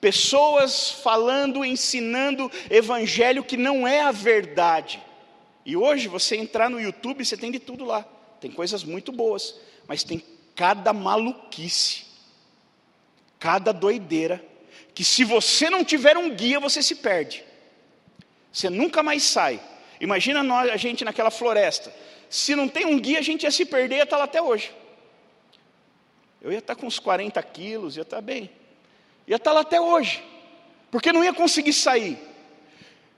pessoas 0.00 0.90
falando, 0.90 1.64
ensinando 1.64 2.50
evangelho 2.68 3.44
que 3.44 3.56
não 3.56 3.86
é 3.86 4.00
a 4.00 4.10
verdade. 4.10 5.00
E 5.64 5.76
hoje 5.76 6.08
você 6.08 6.36
entrar 6.36 6.68
no 6.68 6.80
YouTube, 6.80 7.24
você 7.24 7.36
tem 7.36 7.52
de 7.52 7.58
tudo 7.58 7.84
lá. 7.84 8.04
Tem 8.40 8.50
coisas 8.50 8.82
muito 8.84 9.12
boas, 9.12 9.54
mas 9.86 10.02
tem 10.02 10.22
cada 10.54 10.92
maluquice, 10.92 12.04
cada 13.38 13.72
doideira, 13.72 14.44
que 14.92 15.04
se 15.04 15.24
você 15.24 15.70
não 15.70 15.84
tiver 15.84 16.16
um 16.18 16.30
guia, 16.34 16.60
você 16.60 16.82
se 16.82 16.96
perde. 16.96 17.44
Você 18.52 18.68
nunca 18.68 19.02
mais 19.02 19.22
sai. 19.22 19.60
Imagina 20.00 20.42
nós, 20.42 20.70
a 20.70 20.76
gente 20.76 21.04
naquela 21.04 21.30
floresta. 21.30 21.92
Se 22.28 22.54
não 22.54 22.68
tem 22.68 22.86
um 22.86 22.98
guia, 22.98 23.18
a 23.18 23.22
gente 23.22 23.44
ia 23.44 23.50
se 23.50 23.64
perder 23.64 23.96
e 23.96 23.98
ia 23.98 24.04
estar 24.04 24.16
lá 24.16 24.24
até 24.24 24.40
hoje. 24.42 24.72
Eu 26.42 26.52
ia 26.52 26.58
estar 26.58 26.74
com 26.74 26.86
uns 26.86 26.98
40 26.98 27.42
quilos, 27.42 27.96
ia 27.96 28.02
estar 28.02 28.20
bem. 28.20 28.50
Ia 29.26 29.36
estar 29.36 29.52
lá 29.52 29.60
até 29.60 29.80
hoje. 29.80 30.22
Porque 30.90 31.12
não 31.12 31.24
ia 31.24 31.32
conseguir 31.32 31.72
sair. 31.72 32.18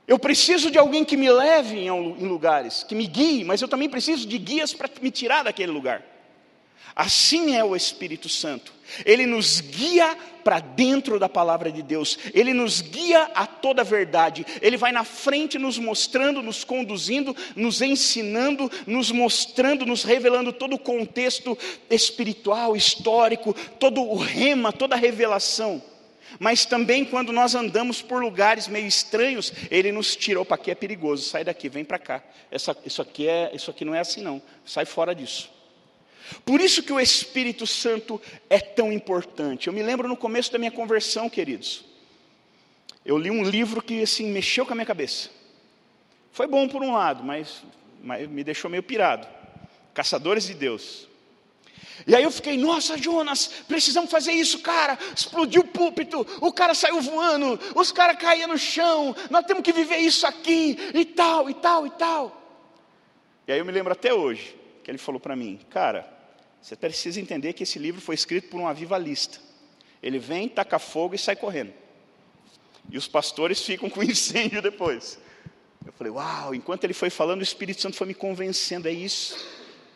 Eu 0.07 0.19
preciso 0.19 0.71
de 0.71 0.79
alguém 0.79 1.05
que 1.05 1.17
me 1.17 1.29
leve 1.29 1.79
em 1.79 2.29
lugares, 2.29 2.85
que 2.85 2.95
me 2.95 3.07
guie, 3.07 3.43
mas 3.43 3.61
eu 3.61 3.67
também 3.67 3.89
preciso 3.89 4.27
de 4.27 4.39
guias 4.39 4.73
para 4.73 4.89
me 5.03 5.11
tirar 5.11 5.43
daquele 5.43 5.73
lugar. 5.73 6.03
Assim 6.95 7.57
é 7.57 7.65
o 7.65 7.75
Espírito 7.75 8.29
Santo. 8.29 8.73
Ele 9.05 9.27
nos 9.27 9.61
guia 9.61 10.17
para 10.45 10.61
dentro 10.61 11.19
da 11.19 11.29
palavra 11.29 11.73
de 11.73 11.83
Deus. 11.83 12.19
Ele 12.33 12.55
nos 12.55 12.81
guia 12.81 13.25
a 13.35 13.47
toda 13.47 13.83
a 13.83 13.85
verdade. 13.85 14.47
Ele 14.63 14.77
vai 14.77 14.93
na 14.93 15.03
frente 15.03 15.59
nos 15.59 15.77
mostrando, 15.77 16.41
nos 16.41 16.63
conduzindo, 16.63 17.35
nos 17.57 17.83
ensinando, 17.83 18.71
nos 18.87 19.11
mostrando, 19.11 19.85
nos 19.85 20.05
revelando 20.05 20.53
todo 20.53 20.75
o 20.75 20.79
contexto 20.79 21.59
espiritual, 21.91 22.77
histórico, 22.77 23.53
todo 23.79 24.01
o 24.01 24.17
rema, 24.17 24.73
toda 24.73 24.95
a 24.95 24.99
revelação. 24.99 25.83
Mas 26.39 26.65
também 26.65 27.05
quando 27.05 27.33
nós 27.33 27.55
andamos 27.55 28.03
por 28.03 28.23
lugares 28.23 28.69
meio 28.69 28.87
estranhos, 28.87 29.53
ele 29.71 29.91
nos 29.91 30.15
tira, 30.15 30.41
opa, 30.41 30.55
aqui 30.55 30.71
é 30.71 30.75
perigoso, 30.75 31.25
sai 31.25 31.45
daqui, 31.45 31.69
vem 31.69 31.85
para 31.85 31.99
cá. 31.99 32.23
Essa, 32.51 32.77
isso, 32.85 33.03
aqui 33.03 33.27
é, 33.27 33.51
isso 33.55 33.71
aqui 33.71 33.85
não 33.85 33.95
é 33.95 34.01
assim 34.01 34.23
não, 34.23 34.41
sai 34.65 34.85
fora 34.85 35.15
disso. 35.15 35.56
Por 36.45 36.61
isso 36.61 36.83
que 36.83 36.93
o 36.93 37.01
Espírito 37.01 37.67
Santo 37.67 38.21
é 38.49 38.59
tão 38.59 38.93
importante. 38.93 39.67
Eu 39.67 39.73
me 39.73 39.83
lembro 39.83 40.09
no 40.09 40.17
começo 40.17 40.53
da 40.53 40.59
minha 40.59 40.71
conversão, 40.71 41.29
queridos. 41.29 41.85
Eu 43.05 43.17
li 43.17 43.31
um 43.31 43.43
livro 43.43 43.81
que 43.81 44.03
assim 44.03 44.31
mexeu 44.31 44.67
com 44.67 44.73
a 44.73 44.75
minha 44.75 44.87
cabeça. 44.87 45.31
Foi 46.33 46.47
bom 46.47 46.69
por 46.69 46.83
um 46.83 46.93
lado, 46.93 47.23
mas, 47.23 47.63
mas 48.03 48.29
me 48.29 48.43
deixou 48.43 48.71
meio 48.71 48.83
pirado. 48.83 49.27
Caçadores 49.95 50.47
de 50.47 50.55
Deus. 50.55 51.09
E 52.07 52.15
aí 52.15 52.23
eu 52.23 52.31
fiquei, 52.31 52.57
nossa, 52.57 52.99
Jonas, 52.99 53.47
precisamos 53.69 54.11
fazer 54.11 54.33
isso, 54.33 54.59
cara. 54.59 54.99
Explodiu 55.17 55.63
o 55.63 55.67
púlpito, 55.67 56.27
o 56.41 56.53
cara 56.53 56.75
saiu 56.75 57.01
voando, 57.01 57.59
os 57.75 57.93
caras 57.93 58.19
caíam 58.19 58.49
no 58.49 58.59
chão, 58.59 59.15
nós 59.31 59.47
temos 59.47 59.63
que 59.63 59.73
viver 59.73 59.99
isso 59.99 60.27
aqui, 60.27 60.77
e 60.93 61.05
tal, 61.05 61.49
e 61.49 61.55
tal, 61.55 61.87
e 61.87 61.91
tal. 61.91 62.43
E 63.49 63.53
aí 63.53 63.59
eu 63.59 63.65
me 63.65 63.73
lembro 63.73 63.93
até 63.93 64.13
hoje 64.13 64.55
que 64.83 64.91
ele 64.91 64.99
falou 64.99 65.21
para 65.21 65.35
mim, 65.35 65.61
cara, 65.71 66.07
você 66.61 66.75
precisa 66.75 67.21
entender 67.21 67.53
que 67.53 67.63
esse 67.63 67.79
livro 67.79 68.01
foi 68.01 68.15
escrito 68.15 68.49
por 68.49 68.61
um 68.61 68.67
avivalista. 68.67 69.39
Ele 70.03 70.19
vem, 70.19 70.49
taca 70.49 70.79
fogo 70.79 71.15
e 71.15 71.19
sai 71.19 71.37
correndo. 71.37 71.73
E 72.91 72.97
os 72.97 73.09
pastores 73.09 73.63
ficam 73.63 73.89
com 73.91 74.03
incêndio 74.05 74.63
depois. 74.63 75.19
Eu 75.85 75.93
falei, 75.93 76.13
uau, 76.13 76.55
enquanto 76.55 76.85
ele 76.85 76.95
foi 76.95 77.11
falando, 77.11 77.41
o 77.41 77.45
Espírito 77.45 77.81
Santo 77.81 77.97
foi 77.97 78.09
me 78.09 78.15
convencendo, 78.15 78.89
é 78.89 78.93
isso, 78.93 79.37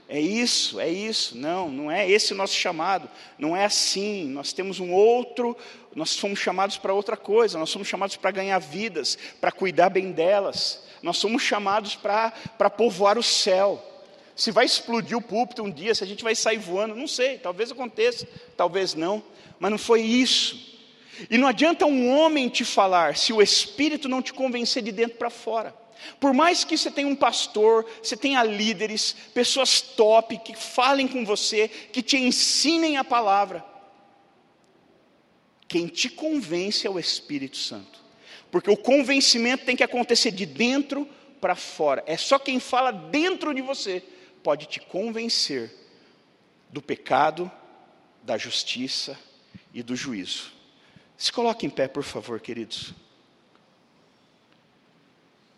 é 0.09 0.21
isso, 0.21 0.79
é 0.79 0.89
isso. 0.89 1.37
Não, 1.37 1.69
não 1.69 1.91
é 1.91 2.09
esse 2.09 2.33
o 2.33 2.37
nosso 2.37 2.55
chamado, 2.55 3.09
não 3.39 3.57
é 3.57 3.65
assim. 3.65 4.29
Nós 4.29 4.53
temos 4.53 4.79
um 4.79 4.93
outro, 4.93 5.57
nós 5.95 6.11
somos 6.11 6.39
chamados 6.39 6.79
para 6.79 6.95
outra 6.95 7.17
coisa, 7.17 7.59
nós 7.59 7.71
somos 7.71 7.89
chamados 7.89 8.17
para 8.17 8.31
ganhar 8.31 8.59
vidas, 8.59 9.19
para 9.41 9.51
cuidar 9.51 9.89
bem 9.89 10.13
delas, 10.13 10.85
nós 11.03 11.17
somos 11.17 11.43
chamados 11.43 11.97
para, 11.97 12.31
para 12.31 12.71
povoar 12.71 13.19
o 13.19 13.23
céu. 13.23 13.85
Se 14.41 14.51
vai 14.51 14.65
explodir 14.65 15.15
o 15.15 15.21
púlpito 15.21 15.63
um 15.63 15.71
dia, 15.71 15.95
se 15.95 16.03
a 16.03 16.07
gente 16.07 16.25
vai 16.25 16.35
sair 16.35 16.57
voando, 16.57 16.95
não 16.97 17.07
sei, 17.07 17.37
talvez 17.37 17.71
aconteça, 17.71 18.27
talvez 18.57 18.95
não, 18.95 19.23
mas 19.59 19.71
não 19.71 19.77
foi 19.77 20.01
isso. 20.01 20.79
E 21.29 21.37
não 21.37 21.47
adianta 21.47 21.85
um 21.85 22.09
homem 22.09 22.49
te 22.49 22.65
falar 22.65 23.19
se 23.19 23.35
o 23.35 23.43
Espírito 23.43 24.09
não 24.09 24.23
te 24.23 24.33
convencer 24.33 24.83
de 24.83 24.93
dentro 24.93 25.19
para 25.19 25.29
fora. 25.29 25.75
Por 26.19 26.33
mais 26.33 26.65
que 26.65 26.79
você 26.79 26.91
tenha 26.91 27.07
um 27.07 27.15
pastor, 27.15 27.85
você 28.03 28.17
tenha 28.17 28.43
líderes, 28.43 29.15
pessoas 29.35 29.83
top 29.83 30.39
que 30.39 30.57
falem 30.57 31.07
com 31.07 31.23
você, 31.23 31.69
que 31.69 32.01
te 32.01 32.17
ensinem 32.17 32.97
a 32.97 33.05
palavra, 33.05 33.63
quem 35.69 35.87
te 35.87 36.09
convence 36.09 36.87
é 36.87 36.91
o 36.91 36.99
Espírito 36.99 37.59
Santo. 37.59 38.01
Porque 38.51 38.71
o 38.71 38.77
convencimento 38.79 39.67
tem 39.67 39.77
que 39.77 39.85
acontecer 39.85 40.31
de 40.31 40.47
dentro 40.47 41.07
para 41.43 41.55
fora. 41.55 42.03
É 42.07 42.17
só 42.17 42.39
quem 42.39 42.59
fala 42.59 42.91
dentro 42.91 43.53
de 43.53 43.61
você 43.61 44.03
pode 44.43 44.67
te 44.67 44.81
convencer 44.81 45.73
do 46.71 46.81
pecado, 46.81 47.51
da 48.23 48.37
justiça 48.39 49.19
e 49.73 49.83
do 49.83 49.97
juízo. 49.97 50.53
Se 51.17 51.33
coloque 51.33 51.67
em 51.67 51.71
pé, 51.71 51.89
por 51.89 52.03
favor, 52.03 52.41
queridos. 52.41 52.95